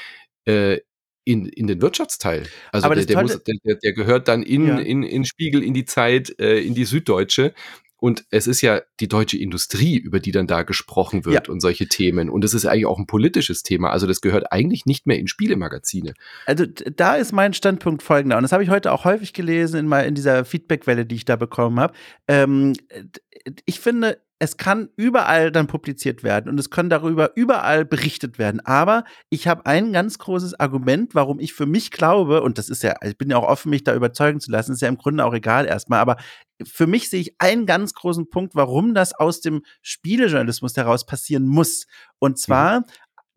[0.46, 0.78] äh,
[1.24, 2.48] in, in den Wirtschaftsteil.
[2.72, 4.78] Also der, der, muss, der, der, gehört dann in, ja.
[4.78, 7.52] in, in Spiegel, in die Zeit, äh, in die Süddeutsche
[8.00, 11.52] und es ist ja die deutsche Industrie, über die dann da gesprochen wird ja.
[11.52, 12.30] und solche Themen.
[12.30, 13.90] Und es ist eigentlich auch ein politisches Thema.
[13.90, 16.14] Also das gehört eigentlich nicht mehr in Spielemagazine.
[16.46, 18.36] Also da ist mein Standpunkt folgender.
[18.36, 21.24] Und das habe ich heute auch häufig gelesen in, mal in dieser Feedbackwelle, die ich
[21.24, 21.92] da bekommen habe.
[22.28, 22.74] Ähm,
[23.64, 28.60] ich finde, es kann überall dann publiziert werden und es kann darüber überall berichtet werden.
[28.64, 32.82] Aber ich habe ein ganz großes Argument, warum ich für mich glaube, und das ist
[32.82, 35.24] ja, ich bin ja auch offen, mich da überzeugen zu lassen, ist ja im Grunde
[35.24, 36.16] auch egal erstmal, aber
[36.64, 41.46] für mich sehe ich einen ganz großen Punkt, warum das aus dem Spielejournalismus heraus passieren
[41.46, 41.86] muss.
[42.18, 42.36] Und mhm.
[42.36, 42.84] zwar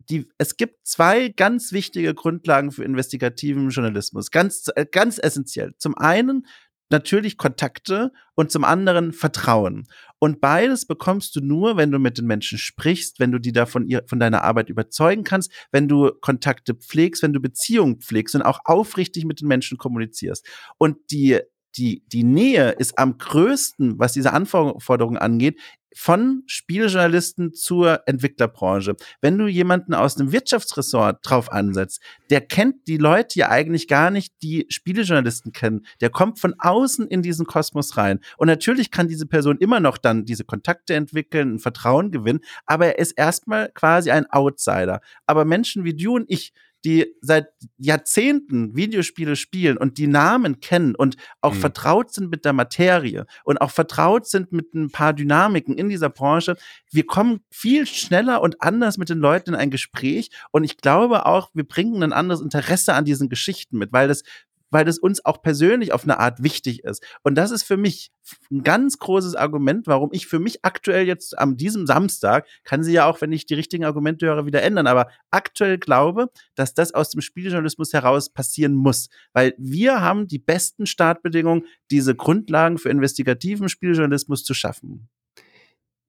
[0.09, 5.73] die, es gibt zwei ganz wichtige Grundlagen für investigativen Journalismus, ganz, äh, ganz essentiell.
[5.77, 6.45] Zum einen
[6.89, 9.87] natürlich Kontakte und zum anderen Vertrauen.
[10.23, 13.65] Und beides bekommst du nur, wenn du mit den Menschen sprichst, wenn du die da
[13.65, 18.35] von, ihr, von deiner Arbeit überzeugen kannst, wenn du Kontakte pflegst, wenn du Beziehungen pflegst
[18.35, 20.45] und auch aufrichtig mit den Menschen kommunizierst.
[20.77, 21.39] Und die
[21.77, 25.57] die, die Nähe ist am größten, was diese Anforderungen angeht,
[25.95, 28.95] von Spieljournalisten zur Entwicklerbranche.
[29.21, 34.11] Wenn du jemanden aus einem Wirtschaftsressort drauf ansetzt, der kennt die Leute ja eigentlich gar
[34.11, 35.85] nicht, die Spielejournalisten kennen.
[35.99, 38.19] Der kommt von außen in diesen Kosmos rein.
[38.37, 42.87] Und natürlich kann diese Person immer noch dann diese Kontakte entwickeln, ein Vertrauen gewinnen, aber
[42.87, 45.01] er ist erstmal quasi ein Outsider.
[45.25, 46.53] Aber Menschen wie du und ich,
[46.83, 51.59] die seit Jahrzehnten Videospiele spielen und die Namen kennen und auch mhm.
[51.59, 56.09] vertraut sind mit der Materie und auch vertraut sind mit ein paar Dynamiken in dieser
[56.09, 56.55] Branche,
[56.91, 61.25] wir kommen viel schneller und anders mit den Leuten in ein Gespräch und ich glaube
[61.25, 64.23] auch, wir bringen ein anderes Interesse an diesen Geschichten mit, weil das
[64.71, 67.03] weil es uns auch persönlich auf eine Art wichtig ist.
[67.23, 68.11] Und das ist für mich
[68.49, 72.93] ein ganz großes Argument, warum ich für mich aktuell jetzt am diesem Samstag, kann sie
[72.93, 76.93] ja auch, wenn ich die richtigen Argumente höre, wieder ändern, aber aktuell glaube, dass das
[76.93, 79.09] aus dem Spieljournalismus heraus passieren muss.
[79.33, 85.09] Weil wir haben die besten Startbedingungen, diese Grundlagen für investigativen Spieljournalismus zu schaffen.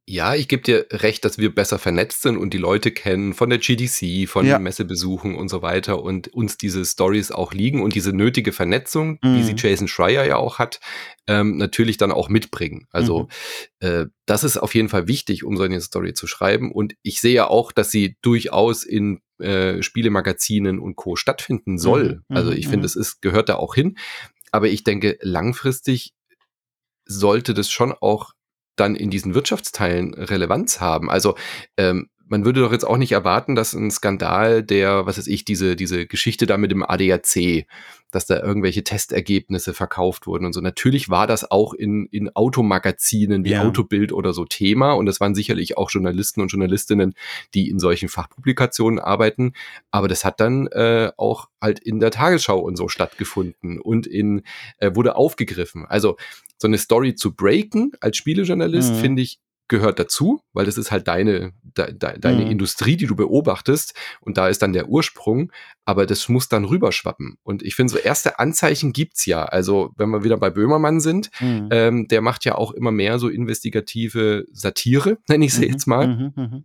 [0.04, 3.50] Ja, ich gebe dir recht, dass wir besser vernetzt sind und die Leute kennen von
[3.50, 4.58] der GDC, von ja.
[4.58, 9.36] Messebesuchen und so weiter und uns diese Stories auch liegen und diese nötige Vernetzung, mhm.
[9.36, 9.58] wie sie mhm.
[9.58, 10.80] Jason Schreier ja auch hat,
[11.28, 12.88] ähm, natürlich dann auch mitbringen.
[12.90, 13.28] Also
[13.80, 13.88] mhm.
[13.88, 16.72] äh, das ist auf jeden Fall wichtig, um so eine Story zu schreiben.
[16.72, 21.14] Und ich sehe ja auch, dass sie durchaus in äh, Spielemagazinen und Co.
[21.14, 22.22] stattfinden soll.
[22.28, 22.36] Mhm.
[22.36, 22.84] Also ich finde, mhm.
[22.86, 23.96] es ist, gehört da auch hin.
[24.50, 26.12] Aber ich denke, langfristig
[27.04, 28.32] sollte das schon auch
[28.76, 31.10] dann in diesen Wirtschaftsteilen Relevanz haben.
[31.10, 31.36] Also
[31.76, 35.44] ähm, man würde doch jetzt auch nicht erwarten, dass ein Skandal, der, was weiß ich,
[35.44, 37.66] diese, diese Geschichte da mit dem ADAC,
[38.10, 40.62] dass da irgendwelche Testergebnisse verkauft wurden und so.
[40.62, 43.62] Natürlich war das auch in, in Automagazinen wie ja.
[43.62, 47.14] Autobild oder so Thema und das waren sicherlich auch Journalisten und Journalistinnen,
[47.52, 49.52] die in solchen Fachpublikationen arbeiten.
[49.90, 54.42] Aber das hat dann äh, auch halt in der Tagesschau und so stattgefunden und in,
[54.78, 55.84] äh, wurde aufgegriffen.
[55.86, 56.16] Also
[56.62, 58.98] so eine Story zu breaken als Spielejournalist, mhm.
[58.98, 59.38] finde ich,
[59.68, 62.50] gehört dazu, weil das ist halt deine, de, de, deine mhm.
[62.50, 65.50] Industrie, die du beobachtest und da ist dann der Ursprung,
[65.84, 67.38] aber das muss dann rüberschwappen.
[67.42, 69.44] Und ich finde, so erste Anzeichen gibt's ja.
[69.44, 71.68] Also, wenn wir wieder bei Böhmermann sind, mhm.
[71.70, 75.72] ähm, der macht ja auch immer mehr so investigative Satire, nenne ich sie mhm.
[75.72, 76.62] jetzt mal.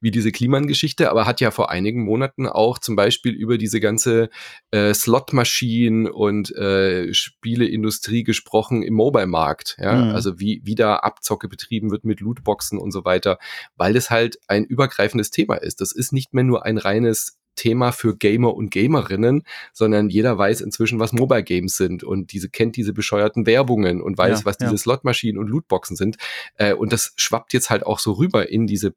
[0.00, 4.30] Wie diese Kliman-Geschichte, aber hat ja vor einigen Monaten auch zum Beispiel über diese ganze
[4.70, 9.76] äh, Slot-Maschinen und äh, Spieleindustrie gesprochen im Mobile-Markt.
[9.78, 9.94] Ja?
[9.94, 10.14] Mhm.
[10.14, 13.38] Also wie, wie da Abzocke betrieben wird mit Lootboxen und so weiter,
[13.76, 15.80] weil es halt ein übergreifendes Thema ist.
[15.80, 19.42] Das ist nicht mehr nur ein reines Thema für Gamer und Gamerinnen,
[19.72, 24.16] sondern jeder weiß inzwischen, was Mobile Games sind und diese kennt diese bescheuerten Werbungen und
[24.16, 24.76] weiß, ja, was diese ja.
[24.76, 26.16] Slotmaschinen und Lootboxen sind.
[26.56, 28.94] Äh, und das schwappt jetzt halt auch so rüber in diese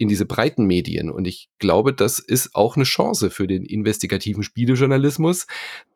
[0.00, 1.10] in diese breiten Medien.
[1.10, 5.46] Und ich glaube, das ist auch eine Chance für den investigativen Spielejournalismus,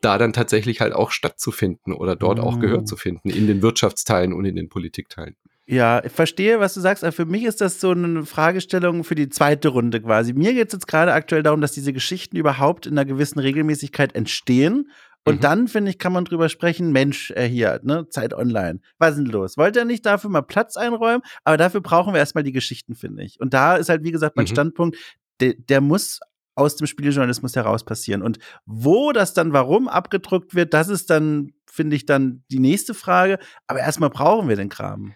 [0.03, 2.45] da dann tatsächlich halt auch stattzufinden oder dort mhm.
[2.45, 2.87] auch Gehör mm.
[2.87, 5.37] zu finden in den Wirtschaftsteilen und in den Politikteilen.
[5.67, 9.15] Ja, ich verstehe, was du sagst, aber für mich ist das so eine Fragestellung für
[9.15, 10.35] die zweite Runde quasi.
[10.35, 14.15] Mir geht es jetzt gerade aktuell darum, dass diese Geschichten überhaupt in einer gewissen Regelmäßigkeit
[14.15, 14.91] entstehen
[15.25, 15.41] und mhm.
[15.41, 18.81] dann, finde ich, kann man drüber sprechen, Mensch, äh, hier, ne, Zeit online.
[18.99, 19.57] Was ist denn los?
[19.57, 21.23] Wollt ihr nicht dafür mal Platz einräumen?
[21.45, 23.41] Aber dafür brauchen wir erstmal die Geschichten, finde ich.
[23.41, 24.51] Und da ist halt, wie gesagt, mein mhm.
[24.51, 24.99] Standpunkt,
[25.41, 26.21] der, der muss
[26.57, 28.23] aus dem Spieljournalismus heraus passieren.
[28.23, 32.95] Und wo das dann warum abgedruckt wird, das ist dann, finde ich, dann die nächste
[32.95, 33.39] Frage.
[33.67, 35.15] Aber erstmal brauchen wir den Kram.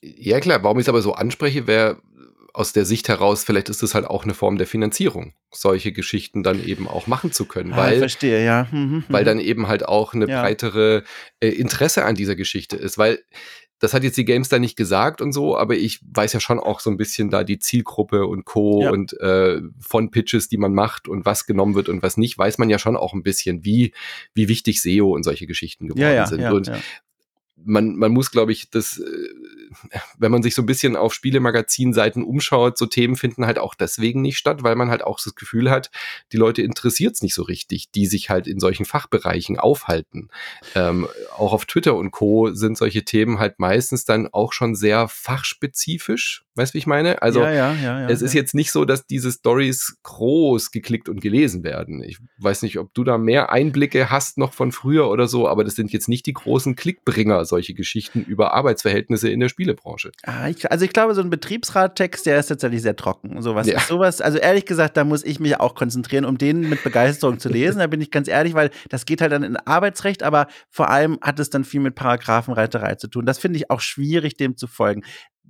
[0.00, 2.02] Ja, klar, warum ich es aber so anspreche, wäre
[2.54, 6.42] aus der Sicht heraus, vielleicht ist es halt auch eine Form der Finanzierung, solche Geschichten
[6.42, 8.68] dann eben auch machen zu können, ah, weil, verstehe, ja.
[8.70, 10.42] Mhm, mhm, weil dann eben halt auch eine ja.
[10.42, 11.04] breitere
[11.40, 13.20] äh, Interesse an dieser Geschichte ist, weil
[13.82, 16.60] das hat jetzt die Games da nicht gesagt und so, aber ich weiß ja schon
[16.60, 18.82] auch so ein bisschen da die Zielgruppe und Co.
[18.84, 18.90] Ja.
[18.92, 22.58] und äh, von Pitches, die man macht und was genommen wird und was nicht, weiß
[22.58, 23.92] man ja schon auch ein bisschen, wie,
[24.34, 26.44] wie wichtig SEO und solche Geschichten geworden ja, ja, sind.
[26.44, 26.70] und
[27.64, 29.28] man, man muss, glaube ich, das, äh,
[30.18, 34.22] wenn man sich so ein bisschen auf Spielemagazinseiten umschaut, so Themen finden halt auch deswegen
[34.22, 35.90] nicht statt, weil man halt auch das Gefühl hat,
[36.32, 40.28] die Leute interessiert es nicht so richtig, die sich halt in solchen Fachbereichen aufhalten.
[40.74, 42.52] Ähm, auch auf Twitter und Co.
[42.52, 46.44] sind solche Themen halt meistens dann auch schon sehr fachspezifisch.
[46.54, 47.22] Weißt du, wie ich meine?
[47.22, 51.20] Also, ja, ja, ja, es ist jetzt nicht so, dass diese Stories groß geklickt und
[51.20, 52.02] gelesen werden.
[52.02, 55.64] Ich weiß nicht, ob du da mehr Einblicke hast noch von früher oder so, aber
[55.64, 60.12] das sind jetzt nicht die großen Klickbringer, solche Geschichten über Arbeitsverhältnisse in der Spielebranche.
[60.24, 63.40] Ah, ich, also ich glaube, so ein Betriebsrattext, der ist tatsächlich sehr trocken.
[63.40, 63.80] Sowas ja.
[63.80, 67.48] sowas, also ehrlich gesagt, da muss ich mich auch konzentrieren, um den mit Begeisterung zu
[67.48, 67.78] lesen.
[67.78, 71.18] Da bin ich ganz ehrlich, weil das geht halt dann in Arbeitsrecht, aber vor allem
[71.22, 73.24] hat es dann viel mit Paragraphenreiterei zu tun.
[73.24, 75.02] Das finde ich auch schwierig, dem zu folgen.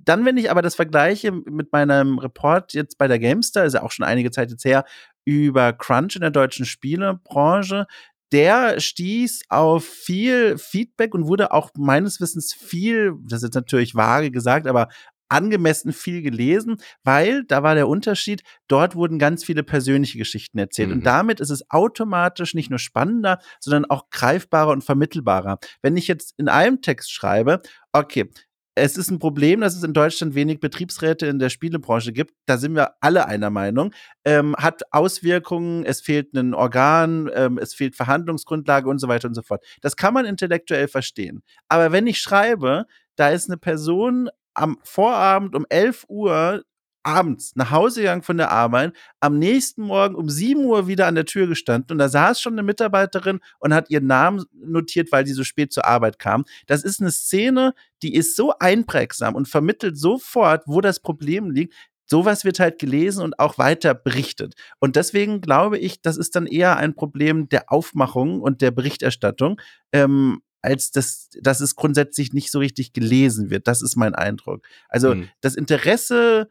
[0.05, 3.83] Dann, wenn ich aber das vergleiche mit meinem Report jetzt bei der Gamestar, ist ja
[3.83, 4.85] auch schon einige Zeit jetzt her,
[5.25, 7.87] über Crunch in der deutschen Spielebranche,
[8.33, 14.31] der stieß auf viel Feedback und wurde auch meines Wissens viel, das ist natürlich vage
[14.31, 14.89] gesagt, aber
[15.29, 20.89] angemessen viel gelesen, weil da war der Unterschied, dort wurden ganz viele persönliche Geschichten erzählt.
[20.89, 20.95] Mhm.
[20.95, 25.59] Und damit ist es automatisch nicht nur spannender, sondern auch greifbarer und vermittelbarer.
[25.81, 27.61] Wenn ich jetzt in einem Text schreibe,
[27.93, 28.29] okay,
[28.75, 32.33] es ist ein Problem, dass es in Deutschland wenig Betriebsräte in der Spielebranche gibt.
[32.45, 33.93] Da sind wir alle einer Meinung.
[34.25, 39.35] Ähm, hat Auswirkungen, es fehlt ein Organ, ähm, es fehlt Verhandlungsgrundlage und so weiter und
[39.35, 39.63] so fort.
[39.81, 41.43] Das kann man intellektuell verstehen.
[41.67, 46.63] Aber wenn ich schreibe, da ist eine Person am Vorabend um 11 Uhr
[47.03, 51.15] abends nach Hause gegangen von der Arbeit, am nächsten Morgen um 7 Uhr wieder an
[51.15, 55.25] der Tür gestanden und da saß schon eine Mitarbeiterin und hat ihren Namen notiert, weil
[55.25, 56.45] sie so spät zur Arbeit kam.
[56.67, 61.73] Das ist eine Szene, die ist so einprägsam und vermittelt sofort, wo das Problem liegt.
[62.05, 64.55] Sowas wird halt gelesen und auch weiter berichtet.
[64.79, 69.59] Und deswegen glaube ich, das ist dann eher ein Problem der Aufmachung und der Berichterstattung,
[69.93, 73.67] ähm, als dass, dass es grundsätzlich nicht so richtig gelesen wird.
[73.67, 74.65] Das ist mein Eindruck.
[74.89, 75.29] Also mhm.
[75.41, 76.49] das Interesse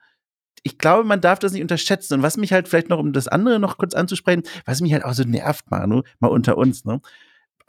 [0.62, 2.14] ich glaube, man darf das nicht unterschätzen.
[2.14, 5.04] Und was mich halt vielleicht noch, um das andere noch kurz anzusprechen, was mich halt
[5.04, 7.00] auch so nervt, Manu, mal unter uns, ne?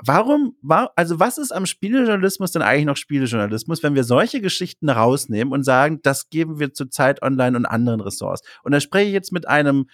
[0.05, 4.89] Warum, war, also was ist am Spielejournalismus denn eigentlich noch Spielejournalismus, wenn wir solche Geschichten
[4.89, 8.41] rausnehmen und sagen, das geben wir zur Zeit online und anderen Ressorts?
[8.63, 9.86] Und da spreche ich jetzt mit einem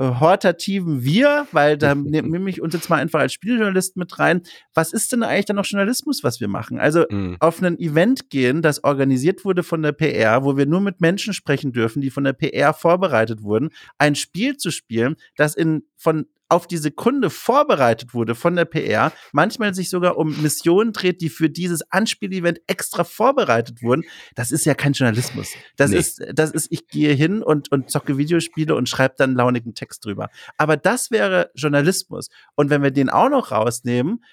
[0.00, 4.42] hortativen Wir, weil da nehme ich uns jetzt mal einfach als Spieljournalist mit rein.
[4.72, 6.80] Was ist denn eigentlich dann noch Journalismus, was wir machen?
[6.80, 7.36] Also mhm.
[7.38, 11.34] auf ein Event gehen, das organisiert wurde von der PR, wo wir nur mit Menschen
[11.34, 16.26] sprechen dürfen, die von der PR vorbereitet wurden, ein Spiel zu spielen, das in von
[16.50, 21.30] auf die Sekunde vorbereitet wurde von der PR, manchmal sich sogar um Missionen dreht, die
[21.30, 25.52] für dieses Anspielevent extra vorbereitet wurden, das ist ja kein Journalismus.
[25.76, 25.98] Das nee.
[25.98, 30.04] ist, das ist, ich gehe hin und, und zocke Videospiele und schreibe dann launigen Text
[30.04, 30.28] drüber.
[30.58, 32.28] Aber das wäre Journalismus.
[32.56, 34.24] Und wenn wir den auch noch rausnehmen,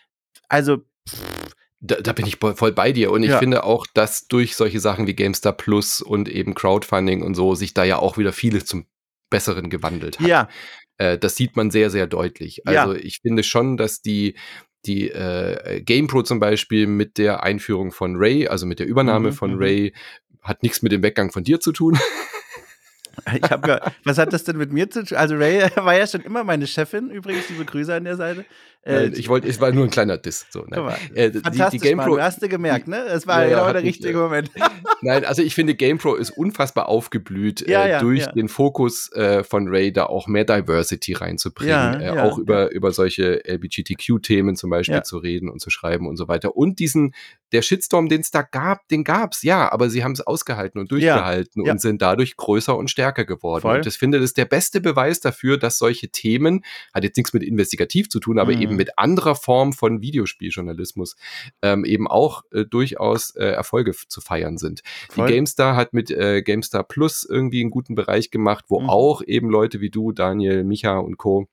[0.50, 0.78] also,
[1.80, 3.12] da, da bin ich voll bei dir.
[3.12, 3.38] Und ich ja.
[3.38, 7.76] finde auch, dass durch solche Sachen wie GameStar Plus und eben Crowdfunding und so sich
[7.76, 8.88] da ja auch wieder vieles zum
[9.30, 10.28] Besseren gewandelt hat.
[10.28, 10.50] Ja.
[10.98, 12.66] Äh, das sieht man sehr, sehr deutlich.
[12.66, 13.00] Also ja.
[13.00, 14.36] ich finde schon, dass die,
[14.86, 19.34] die äh, GamePro zum Beispiel mit der Einführung von Ray, also mit der Übernahme mhm,
[19.34, 19.60] von mhm.
[19.60, 19.94] Ray,
[20.42, 21.98] hat nichts mit dem Weggang von dir zu tun.
[23.34, 25.18] Ich hab ja, was hat das denn mit mir zu tun?
[25.18, 28.46] Also Ray war ja schon immer meine Chefin, übrigens, liebe Grüße an der Seite.
[28.88, 30.46] Äh, ich wollte, es war nur ein kleiner Diss.
[30.50, 30.96] So, nein.
[31.14, 33.04] Äh, Fantastisch, die, die GamePro, hast du gemerkt, ne?
[33.06, 34.52] Es war ja, genau der richtige mich, Moment.
[35.02, 39.44] nein, also ich finde GamePro ist unfassbar aufgeblüht ja, äh, ja, durch den Fokus äh,
[39.44, 45.04] von Ray da auch mehr Diversity reinzubringen, äh, auch über über solche LGBTQ-Themen zum Beispiel
[45.04, 47.14] zu reden und zu schreiben und so weiter und diesen
[47.54, 50.92] der Shitstorm, den es da gab, den gab's ja, aber sie haben es ausgehalten und
[50.92, 53.62] durchgehalten und sind dadurch größer und stärker geworden.
[53.62, 53.78] Voll.
[53.78, 56.64] Und ich finde, das ist der beste Beweis dafür, dass solche Themen
[56.94, 58.62] hat jetzt nichts mit investigativ zu tun, aber mhm.
[58.62, 61.16] eben mit anderer Form von Videospieljournalismus
[61.62, 64.82] ähm, eben auch äh, durchaus äh, Erfolge zu feiern sind.
[65.10, 65.28] Voll.
[65.28, 68.90] Die GameStar hat mit äh, GameStar Plus irgendwie einen guten Bereich gemacht, wo mhm.
[68.90, 71.48] auch eben Leute wie du, Daniel, Micha und Co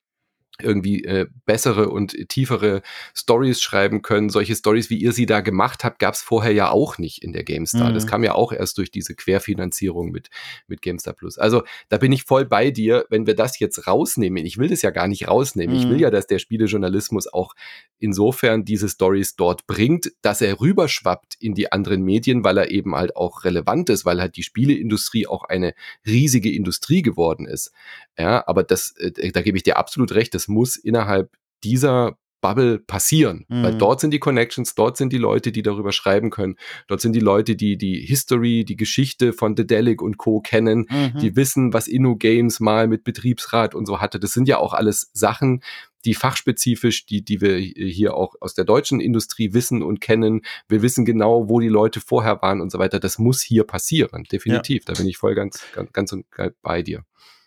[0.63, 2.83] irgendwie äh, bessere und tiefere
[3.15, 4.31] Stories schreiben können.
[4.31, 7.33] Solche Stories, wie ihr sie da gemacht habt, gab es vorher ja auch nicht in
[7.33, 7.91] der GameStar.
[7.91, 7.95] Mhm.
[7.95, 10.31] Das kam ja auch erst durch diese Querfinanzierung mit,
[10.69, 11.39] mit GameStar Plus.
[11.39, 14.47] Also da bin ich voll bei dir, wenn wir das jetzt rausnehmen.
[14.47, 15.75] Ich will das ja gar nicht rausnehmen.
[15.75, 15.81] Mhm.
[15.81, 16.03] Ich will mhm.
[16.03, 17.55] ja, dass der Spielejournalismus auch
[17.99, 22.95] insofern diese Stories dort bringt, dass er rüberschwappt in die anderen Medien, weil er eben
[22.95, 25.75] halt auch relevant ist, weil halt die Spieleindustrie auch eine
[26.07, 27.73] riesige Industrie geworden ist.
[28.17, 32.79] Ja, aber das, äh, da gebe ich dir absolut recht, das muss innerhalb dieser Bubble
[32.79, 33.63] passieren, mhm.
[33.63, 36.57] weil dort sind die Connections, dort sind die Leute, die darüber schreiben können,
[36.89, 40.41] dort sind die Leute, die die History, die Geschichte von Dedelic und Co.
[40.41, 41.19] kennen, mhm.
[41.21, 44.21] die wissen, was Inno Games mal mit Betriebsrat und so hatte.
[44.21, 45.63] Das sind ja auch alles Sachen,
[46.05, 50.43] die fachspezifisch, die, die wir hier auch aus der deutschen Industrie wissen und kennen.
[50.69, 53.01] Wir wissen genau, wo die Leute vorher waren und so weiter.
[53.01, 54.83] Das muss hier passieren, definitiv.
[54.87, 54.93] Ja.
[54.93, 56.27] Da bin ich voll ganz, ganz, ganz und
[56.61, 57.05] bei dir.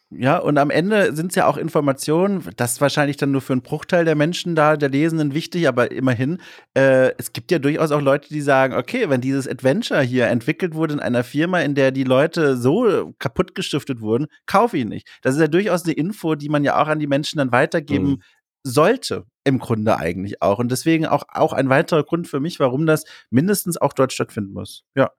[0.09, 3.51] Ja, und am Ende sind es ja auch Informationen, das ist wahrscheinlich dann nur für
[3.51, 6.37] einen Bruchteil der Menschen da, der Lesenden wichtig, aber immerhin,
[6.75, 10.75] äh, es gibt ja durchaus auch Leute, die sagen, okay, wenn dieses Adventure hier entwickelt
[10.75, 15.09] wurde in einer Firma, in der die Leute so kaputt gestiftet wurden, kaufe ich nicht.
[15.23, 18.07] Das ist ja durchaus eine Info, die man ja auch an die Menschen dann weitergeben
[18.07, 18.21] mhm.
[18.63, 20.59] sollte, im Grunde eigentlich auch.
[20.59, 24.53] Und deswegen auch, auch ein weiterer Grund für mich, warum das mindestens auch dort stattfinden
[24.53, 24.85] muss.
[24.95, 25.11] Ja.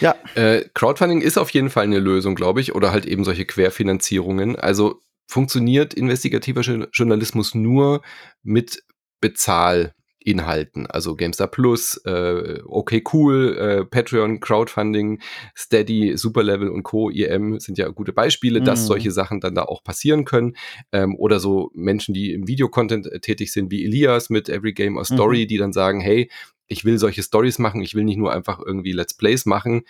[0.00, 0.14] Ja.
[0.34, 4.56] Äh, Crowdfunding ist auf jeden Fall eine Lösung, glaube ich, oder halt eben solche Querfinanzierungen.
[4.56, 6.60] Also funktioniert investigativer
[6.92, 8.02] Journalismus nur
[8.42, 8.82] mit
[9.20, 15.20] Bezahlinhalten, also GameStar Plus, äh, okay cool, äh, Patreon, Crowdfunding,
[15.56, 17.08] Steady, Superlevel und Co.
[17.08, 18.64] IM sind ja gute Beispiele, mhm.
[18.64, 20.56] dass solche Sachen dann da auch passieren können.
[20.92, 24.98] Ähm, oder so Menschen, die im Videocontent äh, tätig sind, wie Elias mit Every Game
[24.98, 25.48] or Story, mhm.
[25.48, 26.30] die dann sagen, hey,
[26.66, 29.82] ich will solche Stories machen, ich will nicht nur einfach irgendwie Let's Plays machen.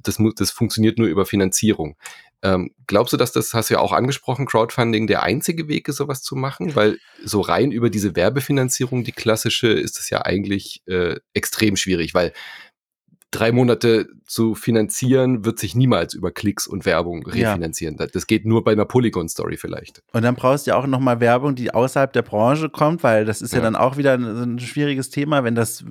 [0.00, 1.96] Das, das funktioniert nur über Finanzierung.
[2.42, 5.96] Ähm, glaubst du, dass das, hast du ja auch angesprochen, Crowdfunding der einzige Weg ist,
[5.96, 6.76] sowas zu machen?
[6.76, 12.12] Weil so rein über diese Werbefinanzierung, die klassische, ist es ja eigentlich äh, extrem schwierig,
[12.12, 12.34] weil
[13.34, 17.96] drei Monate zu finanzieren, wird sich niemals über Klicks und Werbung refinanzieren.
[17.98, 18.06] Ja.
[18.06, 20.02] Das geht nur bei einer Polygon-Story vielleicht.
[20.12, 23.42] Und dann brauchst du ja auch nochmal Werbung, die außerhalb der Branche kommt, weil das
[23.42, 25.84] ist ja, ja dann auch wieder ein, ein schwieriges Thema, wenn das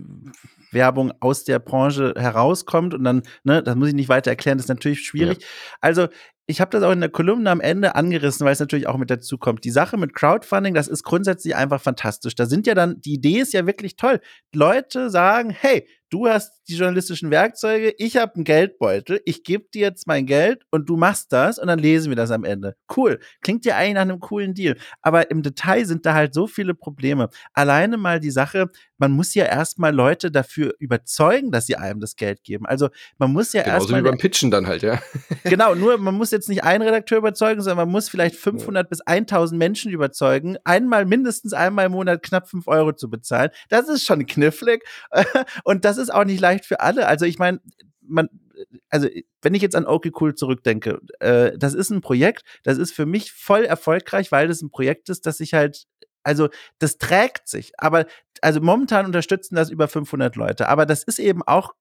[0.71, 4.65] Werbung aus der Branche herauskommt und dann, ne, das muss ich nicht weiter erklären, das
[4.65, 5.41] ist natürlich schwierig.
[5.41, 5.47] Ja.
[5.81, 6.07] Also
[6.45, 9.09] ich habe das auch in der Kolumne am Ende angerissen, weil es natürlich auch mit
[9.09, 9.63] dazu kommt.
[9.63, 12.35] Die Sache mit Crowdfunding, das ist grundsätzlich einfach fantastisch.
[12.35, 14.19] Da sind ja dann, die Idee ist ja wirklich toll.
[14.53, 19.81] Leute sagen, hey, du hast die journalistischen Werkzeuge, ich habe einen Geldbeutel, ich gebe dir
[19.81, 22.75] jetzt mein Geld und du machst das und dann lesen wir das am Ende.
[22.95, 23.19] Cool.
[23.41, 24.77] Klingt ja eigentlich nach einem coolen Deal.
[25.01, 27.29] Aber im Detail sind da halt so viele Probleme.
[27.53, 32.15] Alleine mal die Sache, man muss ja erstmal Leute dafür überzeugen, dass sie einem das
[32.15, 32.67] Geld geben.
[32.67, 33.79] Also man muss ja erstmal.
[33.79, 34.99] Genauso wie beim Pitchen dann halt, ja.
[35.45, 38.89] Genau, nur man muss jetzt nicht einen Redakteur überzeugen, sondern man muss vielleicht 500 ja.
[38.89, 43.51] bis 1000 Menschen überzeugen, einmal mindestens einmal im Monat knapp 5 Euro zu bezahlen.
[43.69, 44.83] Das ist schon knifflig
[45.63, 47.07] und das ist auch nicht leicht für alle.
[47.07, 47.61] Also ich meine,
[48.01, 48.29] man,
[48.89, 49.07] also
[49.41, 53.05] wenn ich jetzt an Okay Cool zurückdenke, äh, das ist ein Projekt, das ist für
[53.05, 55.85] mich voll erfolgreich, weil das ein Projekt ist, das sich halt
[56.25, 58.05] also das trägt sich, aber
[58.41, 61.73] also momentan unterstützen das über 500 Leute, aber das ist eben auch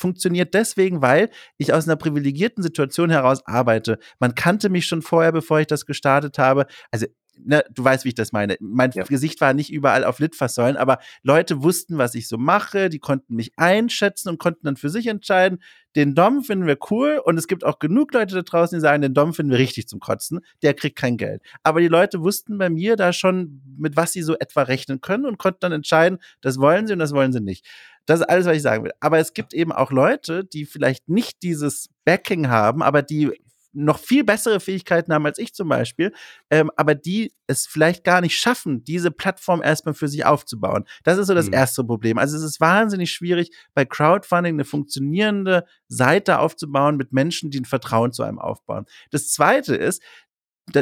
[0.00, 3.98] funktioniert deswegen, weil ich aus einer privilegierten Situation heraus arbeite.
[4.18, 6.66] Man kannte mich schon vorher, bevor ich das gestartet habe.
[6.90, 7.06] Also
[7.44, 8.56] Ne, du weißt, wie ich das meine.
[8.60, 9.04] Mein ja.
[9.04, 13.34] Gesicht war nicht überall auf Litfaßsäulen, aber Leute wussten, was ich so mache, die konnten
[13.34, 15.60] mich einschätzen und konnten dann für sich entscheiden,
[15.96, 19.02] den Dom finden wir cool und es gibt auch genug Leute da draußen, die sagen,
[19.02, 21.42] den Dom finden wir richtig zum Kotzen, der kriegt kein Geld.
[21.62, 25.26] Aber die Leute wussten bei mir da schon, mit was sie so etwa rechnen können
[25.26, 27.66] und konnten dann entscheiden, das wollen sie und das wollen sie nicht.
[28.06, 28.92] Das ist alles, was ich sagen will.
[29.00, 33.30] Aber es gibt eben auch Leute, die vielleicht nicht dieses Backing haben, aber die
[33.72, 36.12] noch viel bessere Fähigkeiten haben als ich zum Beispiel,
[36.50, 40.84] ähm, aber die es vielleicht gar nicht schaffen, diese Plattform erstmal für sich aufzubauen.
[41.04, 41.54] Das ist so das mhm.
[41.54, 42.18] erste Problem.
[42.18, 47.64] Also es ist wahnsinnig schwierig, bei Crowdfunding eine funktionierende Seite aufzubauen mit Menschen, die ein
[47.64, 48.86] Vertrauen zu einem aufbauen.
[49.10, 50.02] Das zweite ist,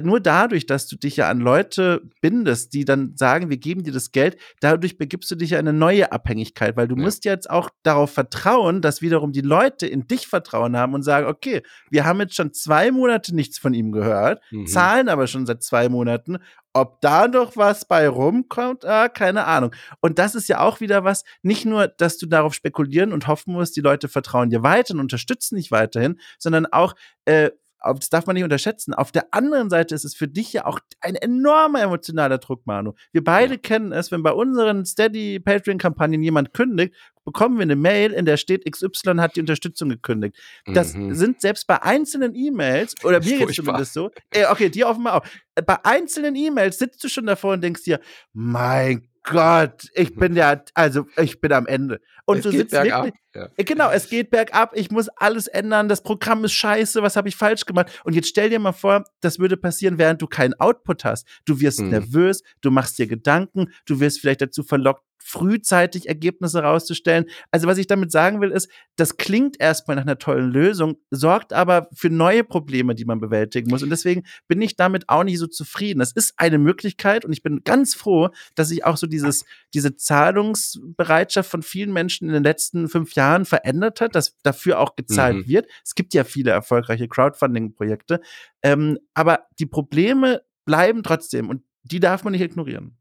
[0.02, 3.92] nur dadurch, dass du dich ja an Leute bindest, die dann sagen, wir geben dir
[3.92, 7.02] das Geld, dadurch begibst du dich ja in eine neue Abhängigkeit, weil du ja.
[7.02, 11.26] musst jetzt auch darauf vertrauen, dass wiederum die Leute in dich Vertrauen haben und sagen,
[11.26, 14.66] okay, wir haben jetzt schon zwei Monate nichts von ihm gehört, mhm.
[14.66, 16.38] zahlen aber schon seit zwei Monaten.
[16.74, 19.74] Ob da noch was bei rumkommt, ah, keine Ahnung.
[20.00, 23.54] Und das ist ja auch wieder was, nicht nur, dass du darauf spekulieren und hoffen
[23.54, 28.26] musst, die Leute vertrauen dir weiter und unterstützen dich weiterhin, sondern auch, äh, das darf
[28.26, 28.94] man nicht unterschätzen.
[28.94, 32.94] Auf der anderen Seite ist es für dich ja auch ein enormer emotionaler Druck, Manu.
[33.12, 33.60] Wir beide ja.
[33.60, 38.36] kennen es, wenn bei unseren Steady Patreon-Kampagnen jemand kündigt, bekommen wir eine Mail, in der
[38.36, 40.36] steht, XY hat die Unterstützung gekündigt.
[40.66, 41.14] Das mhm.
[41.14, 45.26] sind selbst bei einzelnen E-Mails, oder mir jetzt zumindest so, äh, okay, dir offenbar auch,
[45.66, 48.00] bei einzelnen E-Mails sitzt du schon davor und denkst dir,
[48.32, 52.00] mein Gott, ich bin ja, also ich bin am Ende.
[52.24, 53.48] Und es du sitzt wirklich, ja.
[53.56, 57.28] Äh, genau, es geht bergab, ich muss alles ändern, das Programm ist scheiße, was habe
[57.28, 58.00] ich falsch gemacht?
[58.04, 61.26] Und jetzt stell dir mal vor, das würde passieren, während du keinen Output hast.
[61.44, 61.90] Du wirst mhm.
[61.90, 67.26] nervös, du machst dir Gedanken, du wirst vielleicht dazu verlockt, frühzeitig Ergebnisse rauszustellen.
[67.50, 71.52] Also was ich damit sagen will, ist, das klingt erstmal nach einer tollen Lösung, sorgt
[71.52, 73.82] aber für neue Probleme, die man bewältigen muss.
[73.82, 76.00] Und deswegen bin ich damit auch nicht so zufrieden.
[76.00, 79.44] Das ist eine Möglichkeit und ich bin ganz froh, dass sich auch so dieses,
[79.74, 84.96] diese Zahlungsbereitschaft von vielen Menschen in den letzten fünf Jahren verändert hat, dass dafür auch
[84.96, 85.48] gezahlt mhm.
[85.48, 85.66] wird.
[85.84, 88.20] Es gibt ja viele erfolgreiche Crowdfunding-Projekte.
[88.62, 92.97] Ähm, aber die Probleme bleiben trotzdem und die darf man nicht ignorieren.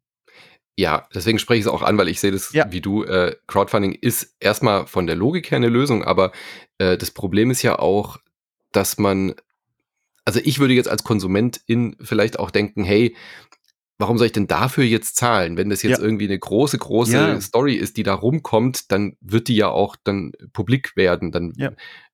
[0.79, 2.71] Ja, deswegen spreche ich es auch an, weil ich sehe das ja.
[2.71, 3.03] wie du.
[3.03, 6.31] Äh, Crowdfunding ist erstmal von der Logik her eine Lösung, aber
[6.77, 8.17] äh, das Problem ist ja auch,
[8.71, 9.33] dass man,
[10.23, 13.15] also ich würde jetzt als Konsumentin vielleicht auch denken, hey,
[13.97, 15.57] warum soll ich denn dafür jetzt zahlen?
[15.57, 16.03] Wenn das jetzt ja.
[16.03, 17.41] irgendwie eine große, große ja.
[17.41, 21.31] Story ist, die da rumkommt, dann wird die ja auch dann publik werden.
[21.31, 21.71] Dann ja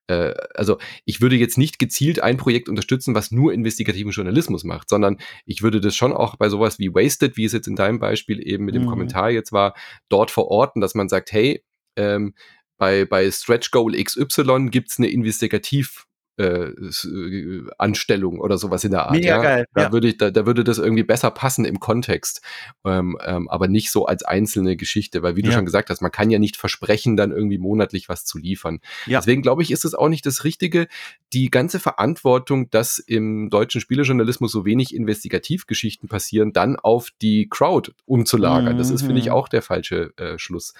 [0.08, 4.89] äh, also ich würde jetzt nicht gezielt ein Projekt unterstützen, was nur investigativen Journalismus macht,
[4.89, 7.99] sondern ich würde das schon auch bei sowas wie Wasted, wie es jetzt in deinem
[7.99, 8.89] Beispiel eben mit dem mhm.
[8.89, 9.76] Kommentar jetzt war,
[10.10, 11.64] dort verorten, dass man sagt, hey,
[11.95, 12.34] ähm,
[12.78, 16.06] bei, bei Stretch Goal XY gibt's eine Investigativ-
[16.38, 19.12] äh, äh, Anstellung oder sowas in der Art.
[19.12, 19.42] Mega ja?
[19.42, 19.66] geil.
[19.74, 19.92] Da ja.
[19.92, 22.42] würde ich, da, da würde das irgendwie besser passen im Kontext,
[22.86, 25.48] ähm, ähm, aber nicht so als einzelne Geschichte, weil wie ja.
[25.48, 28.80] du schon gesagt hast, man kann ja nicht versprechen, dann irgendwie monatlich was zu liefern.
[29.06, 29.20] Ja.
[29.20, 30.88] Deswegen glaube ich, ist es auch nicht das Richtige,
[31.34, 37.92] die ganze Verantwortung, dass im deutschen Spielejournalismus so wenig Investigativgeschichten passieren, dann auf die Crowd
[38.06, 38.74] umzulagern.
[38.74, 38.78] Mhm.
[38.78, 39.34] Das ist, finde ich, mhm.
[39.34, 40.74] auch der falsche äh, Schluss.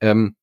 [0.00, 0.36] Ähm,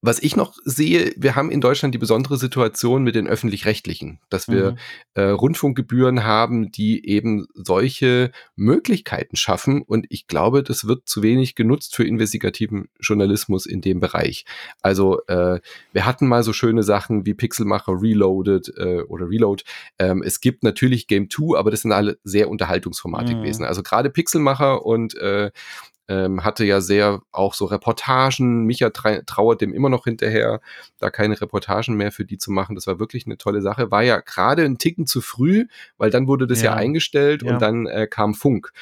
[0.00, 4.46] was ich noch sehe, wir haben in Deutschland die besondere Situation mit den öffentlich-rechtlichen, dass
[4.46, 4.76] wir mhm.
[5.14, 9.82] äh, Rundfunkgebühren haben, die eben solche Möglichkeiten schaffen.
[9.82, 14.44] Und ich glaube, das wird zu wenig genutzt für investigativen Journalismus in dem Bereich.
[14.82, 15.58] Also äh,
[15.92, 19.64] wir hatten mal so schöne Sachen wie Pixelmacher Reloaded äh, oder Reload.
[19.98, 23.40] Ähm, es gibt natürlich Game 2, aber das sind alle sehr Unterhaltungsformate mhm.
[23.40, 23.64] gewesen.
[23.64, 25.50] Also gerade Pixelmacher und äh,
[26.08, 28.64] ähm, hatte ja sehr auch so Reportagen.
[28.64, 30.60] Micha trauert dem immer noch hinterher,
[30.98, 32.74] da keine Reportagen mehr für die zu machen.
[32.74, 33.90] Das war wirklich eine tolle Sache.
[33.90, 35.66] War ja gerade ein Ticken zu früh,
[35.98, 37.52] weil dann wurde das ja, ja eingestellt ja.
[37.52, 38.72] und dann äh, kam Funk.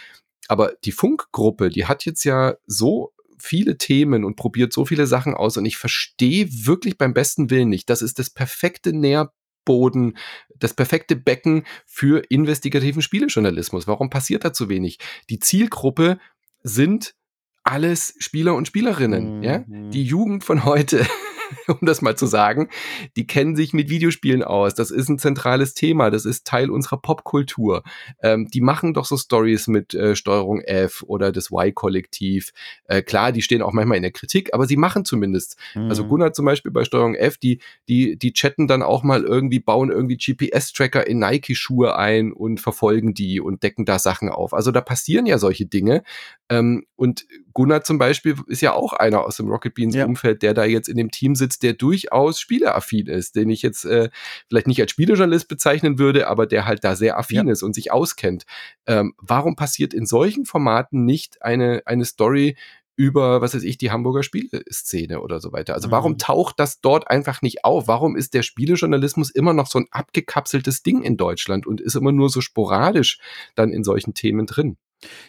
[0.49, 5.35] Aber die Funkgruppe, die hat jetzt ja so viele Themen und probiert so viele Sachen
[5.35, 7.91] aus und ich verstehe wirklich beim besten Willen nicht.
[7.91, 10.17] Das ist das perfekte Nährboden,
[10.59, 13.87] das perfekte Becken für investigativen Spielejournalismus.
[13.87, 14.99] Warum passiert da zu wenig?
[15.29, 16.19] Die Zielgruppe
[16.67, 17.15] sind
[17.63, 19.43] alles Spieler und Spielerinnen, mhm.
[19.43, 19.65] ja?
[19.67, 21.07] Die Jugend von heute
[21.69, 22.69] um das mal zu sagen,
[23.17, 24.75] die kennen sich mit Videospielen aus.
[24.75, 26.11] Das ist ein zentrales Thema.
[26.11, 27.83] Das ist Teil unserer Popkultur.
[28.23, 32.53] Ähm, die machen doch so Stories mit äh, Steuerung F oder das Y-Kollektiv.
[32.87, 35.57] Äh, klar, die stehen auch manchmal in der Kritik, aber sie machen zumindest.
[35.75, 35.89] Mhm.
[35.89, 39.61] Also Gunnar zum Beispiel bei Steuerung F, die, die, die chatten dann auch mal irgendwie,
[39.61, 44.53] bauen irgendwie GPS-Tracker in Nike-Schuhe ein und verfolgen die und decken da Sachen auf.
[44.53, 46.03] Also da passieren ja solche Dinge.
[46.49, 50.05] Ähm, und Gunnar zum Beispiel ist ja auch einer aus dem Rocket Beans ja.
[50.05, 53.85] Umfeld, der da jetzt in dem Team sitzt, der durchaus spieleaffin ist, den ich jetzt
[53.85, 54.11] äh,
[54.49, 57.53] vielleicht nicht als Spielejournalist bezeichnen würde, aber der halt da sehr affin ja.
[57.53, 58.45] ist und sich auskennt.
[58.87, 62.57] Ähm, warum passiert in solchen Formaten nicht eine, eine Story
[62.97, 65.75] über, was weiß ich, die Hamburger Spieleszene oder so weiter.
[65.75, 66.19] Also warum mhm.
[66.19, 67.89] taucht das dort einfach nicht auf?
[67.89, 72.13] Warum ist der Spielejournalismus immer noch so ein abgekapseltes Ding in Deutschland und ist immer
[72.13, 73.19] nur so sporadisch
[73.55, 74.79] dann in solchen Themen drin?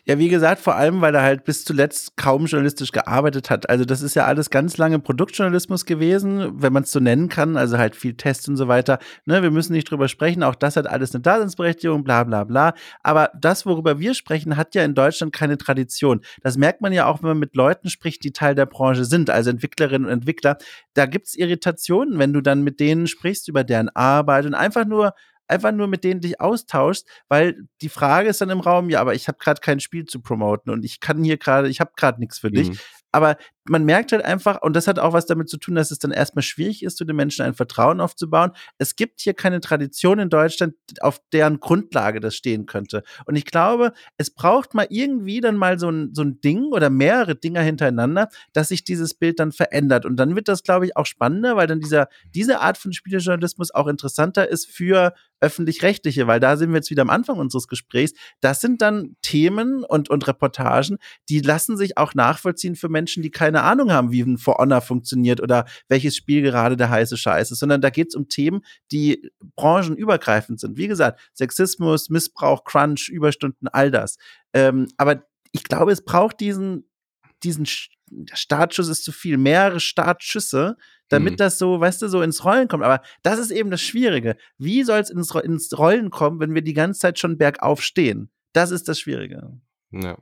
[0.05, 3.69] Ja, wie gesagt, vor allem, weil er halt bis zuletzt kaum journalistisch gearbeitet hat.
[3.69, 7.57] Also das ist ja alles ganz lange Produktjournalismus gewesen, wenn man es so nennen kann,
[7.57, 8.99] also halt viel Tests und so weiter.
[9.25, 12.73] Ne, wir müssen nicht drüber sprechen, auch das hat alles eine Daseinsberechtigung, bla bla bla.
[13.03, 16.21] Aber das, worüber wir sprechen, hat ja in Deutschland keine Tradition.
[16.41, 19.29] Das merkt man ja auch, wenn man mit Leuten spricht, die Teil der Branche sind,
[19.29, 20.57] also Entwicklerinnen und Entwickler.
[20.93, 25.13] Da gibt's Irritationen, wenn du dann mit denen sprichst über deren Arbeit und einfach nur
[25.47, 29.15] einfach nur mit denen dich austauschst, weil die Frage ist dann im Raum, ja, aber
[29.15, 32.19] ich habe gerade kein Spiel zu promoten und ich kann hier gerade, ich habe gerade
[32.19, 32.69] nichts für dich.
[32.69, 32.79] Mhm.
[33.11, 33.37] Aber
[33.69, 36.11] man merkt halt einfach, und das hat auch was damit zu tun, dass es dann
[36.11, 38.51] erstmal schwierig ist, zu den Menschen ein Vertrauen aufzubauen.
[38.77, 43.03] Es gibt hier keine Tradition in Deutschland, auf deren Grundlage das stehen könnte.
[43.25, 46.89] Und ich glaube, es braucht mal irgendwie dann mal so ein, so ein Ding oder
[46.89, 50.05] mehrere Dinger hintereinander, dass sich dieses Bild dann verändert.
[50.05, 53.73] Und dann wird das, glaube ich, auch spannender, weil dann dieser, diese Art von Spielejournalismus
[53.73, 58.13] auch interessanter ist für öffentlich-rechtliche, weil da sind wir jetzt wieder am Anfang unseres Gesprächs.
[58.41, 60.97] Das sind dann Themen und, und Reportagen,
[61.29, 64.81] die lassen sich auch nachvollziehen für Menschen, die keine Ahnung haben, wie ein For Honor
[64.81, 68.61] funktioniert oder welches Spiel gerade der heiße Scheiß ist, sondern da geht es um Themen,
[68.91, 70.77] die branchenübergreifend sind.
[70.77, 74.17] Wie gesagt, Sexismus, Missbrauch, Crunch, Überstunden, all das.
[74.53, 76.89] Ähm, aber ich glaube, es braucht diesen,
[77.43, 77.65] diesen
[78.33, 80.77] Startschuss ist zu viel, mehrere Startschüsse,
[81.09, 81.37] damit mhm.
[81.37, 82.83] das so, weißt du, so ins Rollen kommt.
[82.83, 84.35] Aber das ist eben das Schwierige.
[84.57, 88.29] Wie soll es ins, ins Rollen kommen, wenn wir die ganze Zeit schon bergauf stehen?
[88.53, 89.59] Das ist das Schwierige.
[89.91, 90.17] Ja.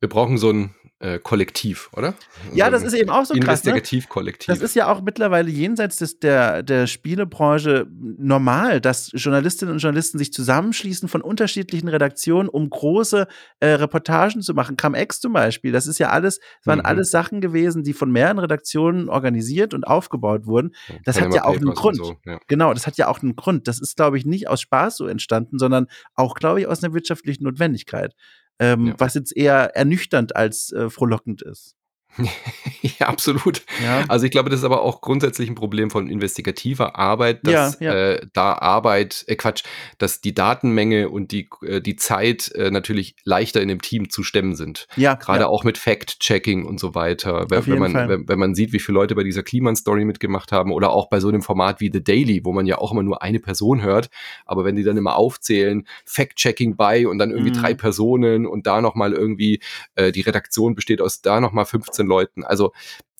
[0.00, 2.14] Wir brauchen so ein äh, Kollektiv, oder?
[2.54, 3.64] Ja, das ist eben auch so krass.
[3.64, 3.72] Ne?
[3.72, 4.46] Investigativ-Kollektiv.
[4.46, 10.18] Das ist ja auch mittlerweile jenseits des, der, der Spielebranche normal, dass Journalistinnen und Journalisten
[10.18, 13.26] sich zusammenschließen von unterschiedlichen Redaktionen, um große
[13.58, 14.76] äh, Reportagen zu machen.
[14.76, 16.86] Cum-Ex zum Beispiel, das ist ja alles, waren mhm.
[16.86, 20.70] alles Sachen gewesen, die von mehreren Redaktionen organisiert und aufgebaut wurden.
[21.04, 21.96] Das Panama hat ja auch einen Grund.
[21.96, 22.38] So, ja.
[22.46, 23.66] Genau, das hat ja auch einen Grund.
[23.66, 26.94] Das ist, glaube ich, nicht aus Spaß so entstanden, sondern auch, glaube ich, aus einer
[26.94, 28.14] wirtschaftlichen Notwendigkeit
[28.58, 28.94] ähm, ja.
[28.98, 31.76] was jetzt eher ernüchternd als äh, frohlockend ist.
[32.82, 33.62] ja, absolut.
[33.82, 34.04] Ja.
[34.08, 37.92] Also ich glaube, das ist aber auch grundsätzlich ein Problem von investigativer Arbeit, dass ja,
[37.92, 38.12] ja.
[38.12, 39.62] Äh, da Arbeit, äh, Quatsch,
[39.98, 44.22] dass die Datenmenge und die, äh, die Zeit äh, natürlich leichter in dem Team zu
[44.22, 44.86] stemmen sind.
[44.96, 45.14] Ja.
[45.14, 47.46] Gerade auch mit Fact-Checking und so weiter.
[47.48, 50.72] Wenn, wenn man, wenn, wenn, man sieht, wie viele Leute bei dieser Kliman-Story mitgemacht haben
[50.72, 53.22] oder auch bei so einem Format wie The Daily, wo man ja auch immer nur
[53.22, 54.10] eine Person hört,
[54.44, 57.62] aber wenn die dann immer aufzählen, Fact-Checking bei und dann irgendwie mhm.
[57.62, 59.60] drei Personen und da nochmal irgendwie,
[59.94, 62.44] äh, die Redaktion besteht aus da nochmal 15 15 Leuten.
[62.44, 62.72] Also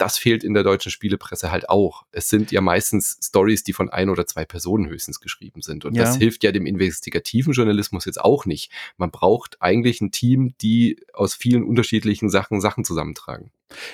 [0.03, 2.03] das fehlt in der deutschen Spielepresse halt auch.
[2.11, 5.85] Es sind ja meistens Stories, die von ein oder zwei Personen höchstens geschrieben sind.
[5.85, 6.03] Und ja.
[6.03, 8.73] das hilft ja dem investigativen Journalismus jetzt auch nicht.
[8.97, 13.53] Man braucht eigentlich ein Team, die aus vielen unterschiedlichen Sachen Sachen zusammentragen.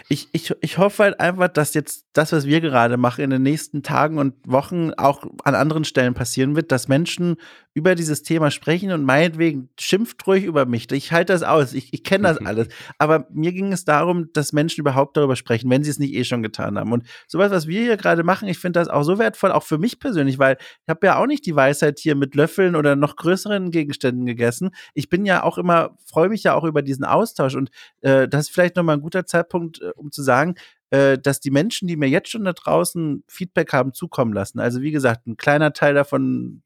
[0.08, 3.42] Ich, ich, ich hoffe halt einfach, dass jetzt das, was wir gerade machen, in den
[3.42, 7.36] nächsten Tagen und Wochen auch an anderen Stellen passieren wird, dass Menschen
[7.74, 10.90] über dieses Thema sprechen und meinetwegen schimpft ruhig über mich.
[10.90, 12.68] Ich halte das aus, ich, ich kenne das alles.
[12.98, 16.24] Aber mir ging es darum, dass Menschen überhaupt darüber sprechen, wenn sie es nicht eh
[16.24, 16.92] schon getan haben.
[16.92, 19.78] Und sowas, was wir hier gerade machen, ich finde das auch so wertvoll, auch für
[19.78, 23.16] mich persönlich, weil ich habe ja auch nicht die Weisheit hier mit Löffeln oder noch
[23.16, 24.70] größeren Gegenständen gegessen.
[24.94, 27.70] Ich bin ja auch immer, freue mich ja auch über diesen Austausch und
[28.00, 30.54] äh, das ist vielleicht nochmal ein guter Zeitpunkt, äh, um zu sagen,
[30.90, 34.80] äh, dass die Menschen, die mir jetzt schon da draußen Feedback haben zukommen lassen, also
[34.80, 36.62] wie gesagt, ein kleiner Teil davon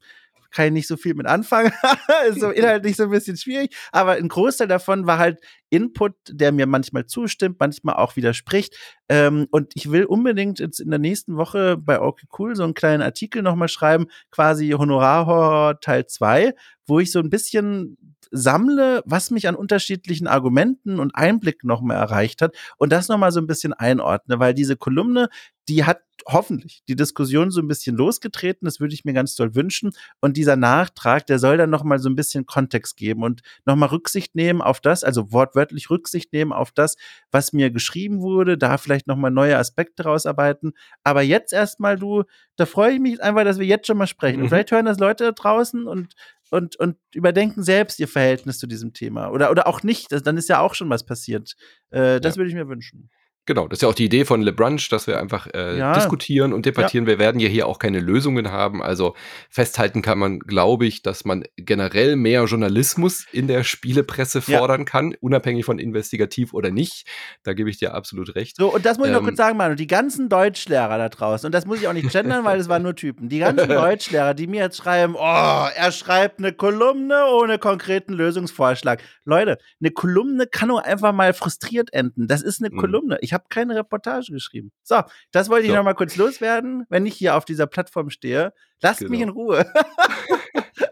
[0.53, 1.73] kann ich nicht so viel mit anfangen.
[2.29, 3.75] ist so inhaltlich so ein bisschen schwierig.
[3.91, 5.41] Aber ein Großteil davon war halt
[5.71, 8.77] Input, der mir manchmal zustimmt, manchmal auch widerspricht.
[9.09, 12.75] Ähm, und ich will unbedingt jetzt in der nächsten Woche bei Okay Cool so einen
[12.75, 16.55] kleinen Artikel nochmal schreiben, quasi Honorarhorror Teil 2,
[16.87, 17.97] wo ich so ein bisschen
[18.33, 23.41] sammle, was mich an unterschiedlichen Argumenten und Einblicken nochmal erreicht hat und das nochmal so
[23.41, 25.29] ein bisschen einordne, weil diese Kolumne,
[25.69, 28.65] die hat hoffentlich die Diskussion so ein bisschen losgetreten.
[28.65, 29.93] Das würde ich mir ganz toll wünschen.
[30.21, 34.35] Und dieser Nachtrag, der soll dann nochmal so ein bisschen Kontext geben und nochmal Rücksicht
[34.35, 36.97] nehmen auf das, also wortwörtlich Rücksicht nehmen auf das,
[37.31, 40.73] was mir geschrieben wurde, da vielleicht nochmal neue Aspekte rausarbeiten.
[41.05, 42.25] Aber jetzt erstmal, du,
[42.57, 44.39] da freue ich mich einfach, dass wir jetzt schon mal sprechen.
[44.39, 44.43] Mhm.
[44.45, 46.15] Und vielleicht hören das Leute da draußen und
[46.53, 49.31] und, und überdenken selbst ihr Verhältnis zu diesem Thema.
[49.31, 51.57] Oder, oder auch nicht, dann ist ja auch schon was passiert.
[51.89, 52.41] Äh, das ja.
[52.41, 53.09] würde ich mir wünschen.
[53.45, 55.95] Genau, das ist ja auch die Idee von Le Brunch, dass wir einfach äh, ja.
[55.95, 57.07] diskutieren und debattieren.
[57.07, 57.13] Ja.
[57.13, 58.83] Wir werden ja hier auch keine Lösungen haben.
[58.85, 59.17] Also
[59.51, 64.85] festhalten kann man, glaube ich, dass man generell mehr Journalismus in der Spielepresse fordern ja.
[64.85, 67.09] kann, unabhängig von investigativ oder nicht.
[67.43, 68.57] Da gebe ich dir absolut recht.
[68.59, 71.47] So, und das muss ich ähm, noch kurz sagen, Manu, die ganzen Deutschlehrer da draußen,
[71.47, 74.35] und das muss ich auch nicht gendern, weil es waren nur Typen, die ganzen Deutschlehrer,
[74.35, 79.03] die mir jetzt schreiben, oh, er schreibt eine Kolumne ohne konkreten Lösungsvorschlag.
[79.25, 82.29] Leute, eine Kolumne kann nur einfach mal frustriert enden.
[82.29, 82.79] Das ist eine mhm.
[82.79, 83.19] Kolumne.
[83.21, 84.73] Ich ich habe keine Reportage geschrieben.
[84.83, 85.77] So, das wollte ich so.
[85.77, 86.85] noch mal kurz loswerden.
[86.91, 88.53] Wenn ich hier auf dieser Plattform stehe,
[88.83, 89.11] lasst genau.
[89.11, 89.65] mich in Ruhe.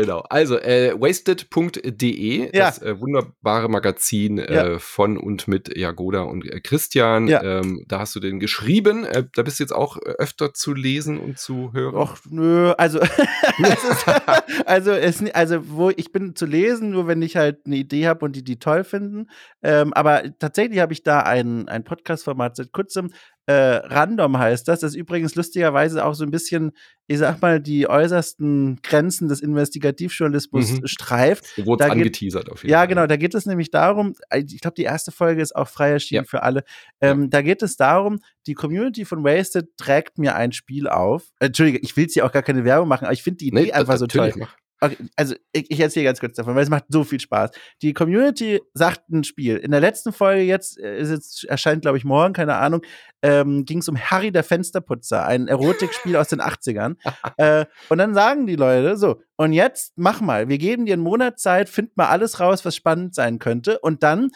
[0.00, 0.24] Genau.
[0.28, 2.66] Also äh, wasted.de, ja.
[2.66, 4.78] das äh, wunderbare Magazin äh, ja.
[4.78, 7.28] von und mit Jagoda und äh, Christian.
[7.28, 7.42] Ja.
[7.42, 9.04] Ähm, da hast du den geschrieben.
[9.04, 11.94] Äh, da bist du jetzt auch öfter zu lesen und zu hören.
[11.96, 13.00] Ach, nö, also
[14.66, 18.24] also es, also wo ich bin zu lesen, nur wenn ich halt eine Idee habe
[18.24, 19.28] und die die toll finden.
[19.62, 23.10] Ähm, aber tatsächlich habe ich da ein ein Podcast-Format seit kurzem,
[23.46, 24.80] äh, Random heißt das.
[24.80, 26.72] Das ist übrigens lustigerweise auch so ein bisschen,
[27.06, 30.86] ich sag mal, die äußersten Grenzen des Investigativjournalismus mhm.
[30.86, 31.58] streift.
[31.58, 32.84] Du wurdest angeteasert auf jeden ja, Fall.
[32.84, 33.06] Ja, genau.
[33.06, 36.24] Da geht es nämlich darum, äh, ich glaube, die erste Folge ist auch frei erschienen
[36.24, 36.28] ja.
[36.28, 36.64] für alle.
[37.00, 37.28] Ähm, ja.
[37.28, 41.30] Da geht es darum, die Community von Wasted trägt mir ein Spiel auf.
[41.38, 43.48] Äh, Entschuldige, ich will jetzt hier auch gar keine Werbung machen, aber ich finde die
[43.48, 44.32] Idee nee, einfach so toll.
[44.36, 44.56] Mach.
[44.84, 47.50] Okay, also ich, ich erzähle ganz kurz davon, weil es macht so viel Spaß.
[47.82, 49.56] Die Community sagt ein Spiel.
[49.56, 52.82] In der letzten Folge jetzt, äh, ist jetzt erscheint glaube ich morgen, keine Ahnung,
[53.22, 56.96] ähm, ging es um Harry der Fensterputzer, ein Erotikspiel aus den 80ern.
[57.38, 61.02] äh, und dann sagen die Leute so, und jetzt mach mal, wir geben dir einen
[61.02, 63.78] Monat Zeit, find mal alles raus, was spannend sein könnte.
[63.80, 64.30] Und dann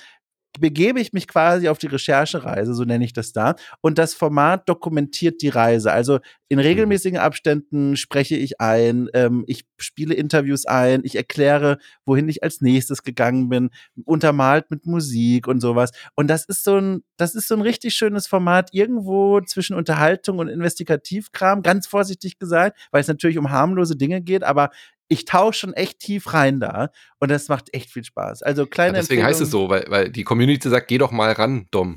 [0.61, 3.54] begebe ich mich quasi auf die Recherchereise, so nenne ich das da.
[3.80, 5.92] Und das Format dokumentiert die Reise.
[5.92, 12.28] Also in regelmäßigen Abständen spreche ich ein, ähm, ich spiele Interviews ein, ich erkläre, wohin
[12.28, 13.70] ich als nächstes gegangen bin,
[14.04, 15.90] untermalt mit Musik und sowas.
[16.14, 20.38] Und das ist so ein, das ist so ein richtig schönes Format, irgendwo zwischen Unterhaltung
[20.38, 24.70] und Investigativkram, ganz vorsichtig gesagt, weil es natürlich um harmlose Dinge geht, aber
[25.09, 28.42] ich tauche schon echt tief rein da und das macht echt viel Spaß.
[28.42, 31.32] Also kleine ja, Deswegen heißt es so, weil, weil die Community sagt, geh doch mal
[31.32, 31.96] ran, Dom.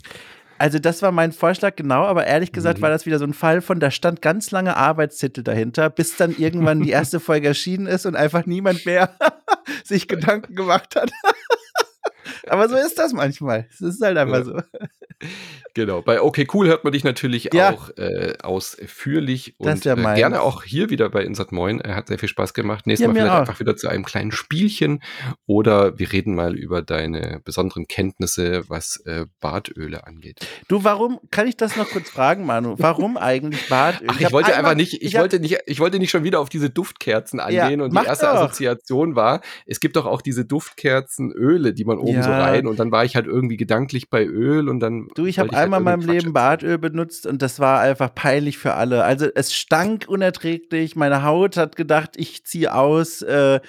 [0.57, 2.83] Also das war mein Vorschlag, genau, aber ehrlich gesagt mhm.
[2.83, 6.35] war das wieder so ein Fall von, da stand ganz lange Arbeitstitel dahinter, bis dann
[6.37, 9.17] irgendwann die erste Folge erschienen ist und einfach niemand mehr
[9.83, 11.11] sich Gedanken gemacht hat.
[12.47, 13.67] aber so ist das manchmal.
[13.69, 14.43] Es ist halt einfach ja.
[14.43, 14.59] so.
[15.73, 16.01] Genau.
[16.01, 17.71] Bei Okay Cool hört man dich natürlich ja.
[17.71, 21.79] auch äh, ausführlich und ja äh, gerne auch hier wieder bei Insert Moin.
[21.79, 22.87] Er hat sehr viel Spaß gemacht.
[22.87, 23.39] Nächstes Mal vielleicht auch.
[23.39, 25.01] einfach wieder zu einem kleinen Spielchen
[25.45, 30.39] oder wir reden mal über deine besonderen Kenntnisse, was äh, Bartöle angeht.
[30.67, 32.75] Du, warum kann ich das noch kurz fragen, Manu?
[32.77, 34.07] Warum eigentlich Bartöl?
[34.09, 36.49] Ach, ich, ich wollte einfach nicht, ich, wollte nicht, ich wollte nicht schon wieder auf
[36.49, 38.33] diese Duftkerzen angehen und die erste doch.
[38.33, 42.91] Assoziation war, es gibt doch auch diese Duftkerzenöle, die man oben so rein und dann
[42.91, 45.07] war ich halt irgendwie gedanklich bei Öl und dann.
[45.15, 48.73] Du, ich habe einmal in meinem Leben Bartöl benutzt und das war einfach peinlich für
[48.73, 49.03] alle.
[49.03, 53.21] Also es stank unerträglich, meine Haut hat gedacht, ich ziehe aus.
[53.21, 53.59] Äh,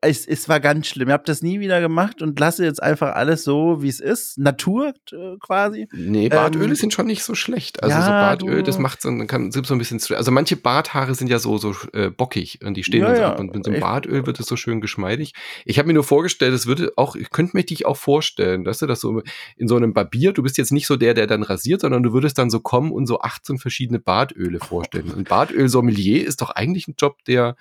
[0.00, 1.08] es, es war ganz schlimm.
[1.08, 4.38] Ich habe das nie wieder gemacht und lasse jetzt einfach alles so, wie es ist.
[4.38, 5.88] Natur äh, quasi.
[5.92, 7.82] Nee, Bartöle ähm, sind schon nicht so schlecht.
[7.82, 10.00] Also ja, so Bartöl, das macht so, kann so ein bisschen.
[10.16, 13.22] Also manche Barthaare sind ja so, so äh, bockig und die stehen ja, dann so
[13.22, 13.32] ja.
[13.32, 13.40] ab.
[13.40, 15.34] Und mit so einem Bartöl wird es so schön geschmeidig.
[15.64, 18.78] Ich habe mir nur vorgestellt, es würde auch, ich könnte mir dich auch vorstellen, dass
[18.78, 19.22] du das so
[19.56, 22.12] in so einem Barbier, du bist jetzt nicht so der, der dann rasiert, sondern du
[22.12, 25.10] würdest dann so kommen und so 18 verschiedene Bartöle vorstellen.
[25.10, 27.56] Und Bartöl-Sommelier ist doch eigentlich ein Job, der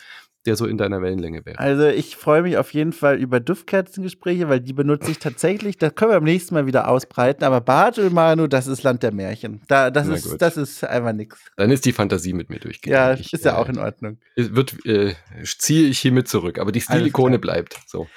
[0.47, 1.59] der so in deiner Wellenlänge wäre.
[1.59, 5.77] Also ich freue mich auf jeden Fall über Duftkerzengespräche, weil die benutze ich tatsächlich.
[5.77, 7.43] Das können wir beim nächsten Mal wieder ausbreiten.
[7.43, 9.61] Aber Bartöl, Manu, das ist Land der Märchen.
[9.67, 11.37] Da, das, ist, das ist einfach nichts.
[11.57, 13.17] Dann ist die Fantasie mit mir durchgegangen.
[13.17, 14.17] Ja, ich, ist ja äh, auch in Ordnung.
[14.35, 16.59] Wird, äh, ziehe ich hiermit zurück.
[16.59, 17.79] Aber die Stilikone bleibt.
[17.85, 18.07] So.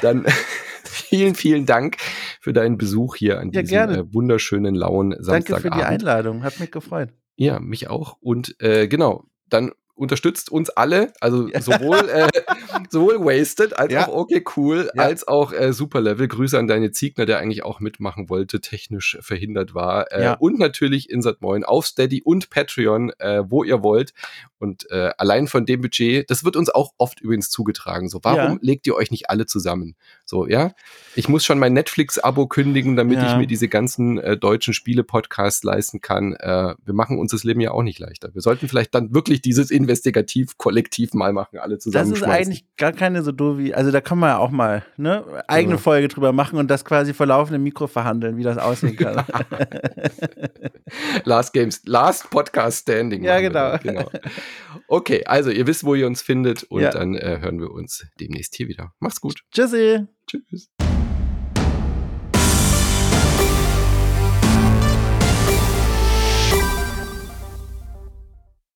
[0.00, 0.24] Dann
[0.84, 1.98] vielen, vielen Dank
[2.40, 5.50] für deinen Besuch hier an diesem ja, äh, wunderschönen, lauen Samstagabend.
[5.50, 7.10] Danke für die Einladung, hat mich gefreut.
[7.36, 8.16] Ja, mich auch.
[8.20, 12.28] Und äh, genau, dann unterstützt uns alle, also sowohl, äh,
[12.90, 14.06] sowohl Wasted als ja.
[14.06, 15.02] auch Okay Cool, ja.
[15.02, 16.28] als auch äh, Superlevel.
[16.28, 20.10] Grüße an deine Ziegner, der eigentlich auch mitmachen wollte, technisch verhindert war.
[20.12, 20.32] Äh, ja.
[20.34, 24.14] Und natürlich Insert Moin auf Steady und Patreon, äh, wo ihr wollt.
[24.58, 28.08] Und äh, allein von dem Budget, das wird uns auch oft übrigens zugetragen.
[28.08, 29.96] So, warum legt ihr euch nicht alle zusammen?
[30.28, 30.72] So, ja.
[31.14, 33.32] Ich muss schon mein Netflix-Abo kündigen, damit ja.
[33.32, 36.34] ich mir diese ganzen äh, deutschen Spiele-Podcasts leisten kann.
[36.34, 38.34] Äh, wir machen uns das Leben ja auch nicht leichter.
[38.34, 42.10] Wir sollten vielleicht dann wirklich dieses Investigativ-Kollektiv mal machen, alle zusammen.
[42.10, 44.84] Das ist eigentlich gar keine so doof wie, also da kann man ja auch mal
[44.98, 45.80] ne, eigene ja.
[45.80, 49.24] Folge drüber machen und das quasi vor laufendem Mikro verhandeln, wie das aussehen kann.
[51.24, 53.24] last Games, Last Podcast Standing.
[53.24, 53.78] Ja, genau.
[53.82, 54.10] genau.
[54.88, 56.90] Okay, also ihr wisst, wo ihr uns findet und ja.
[56.90, 58.92] dann äh, hören wir uns demnächst hier wieder.
[59.00, 59.42] Macht's gut.
[59.52, 60.06] Tschüssi.
[60.28, 60.87] Tschüss.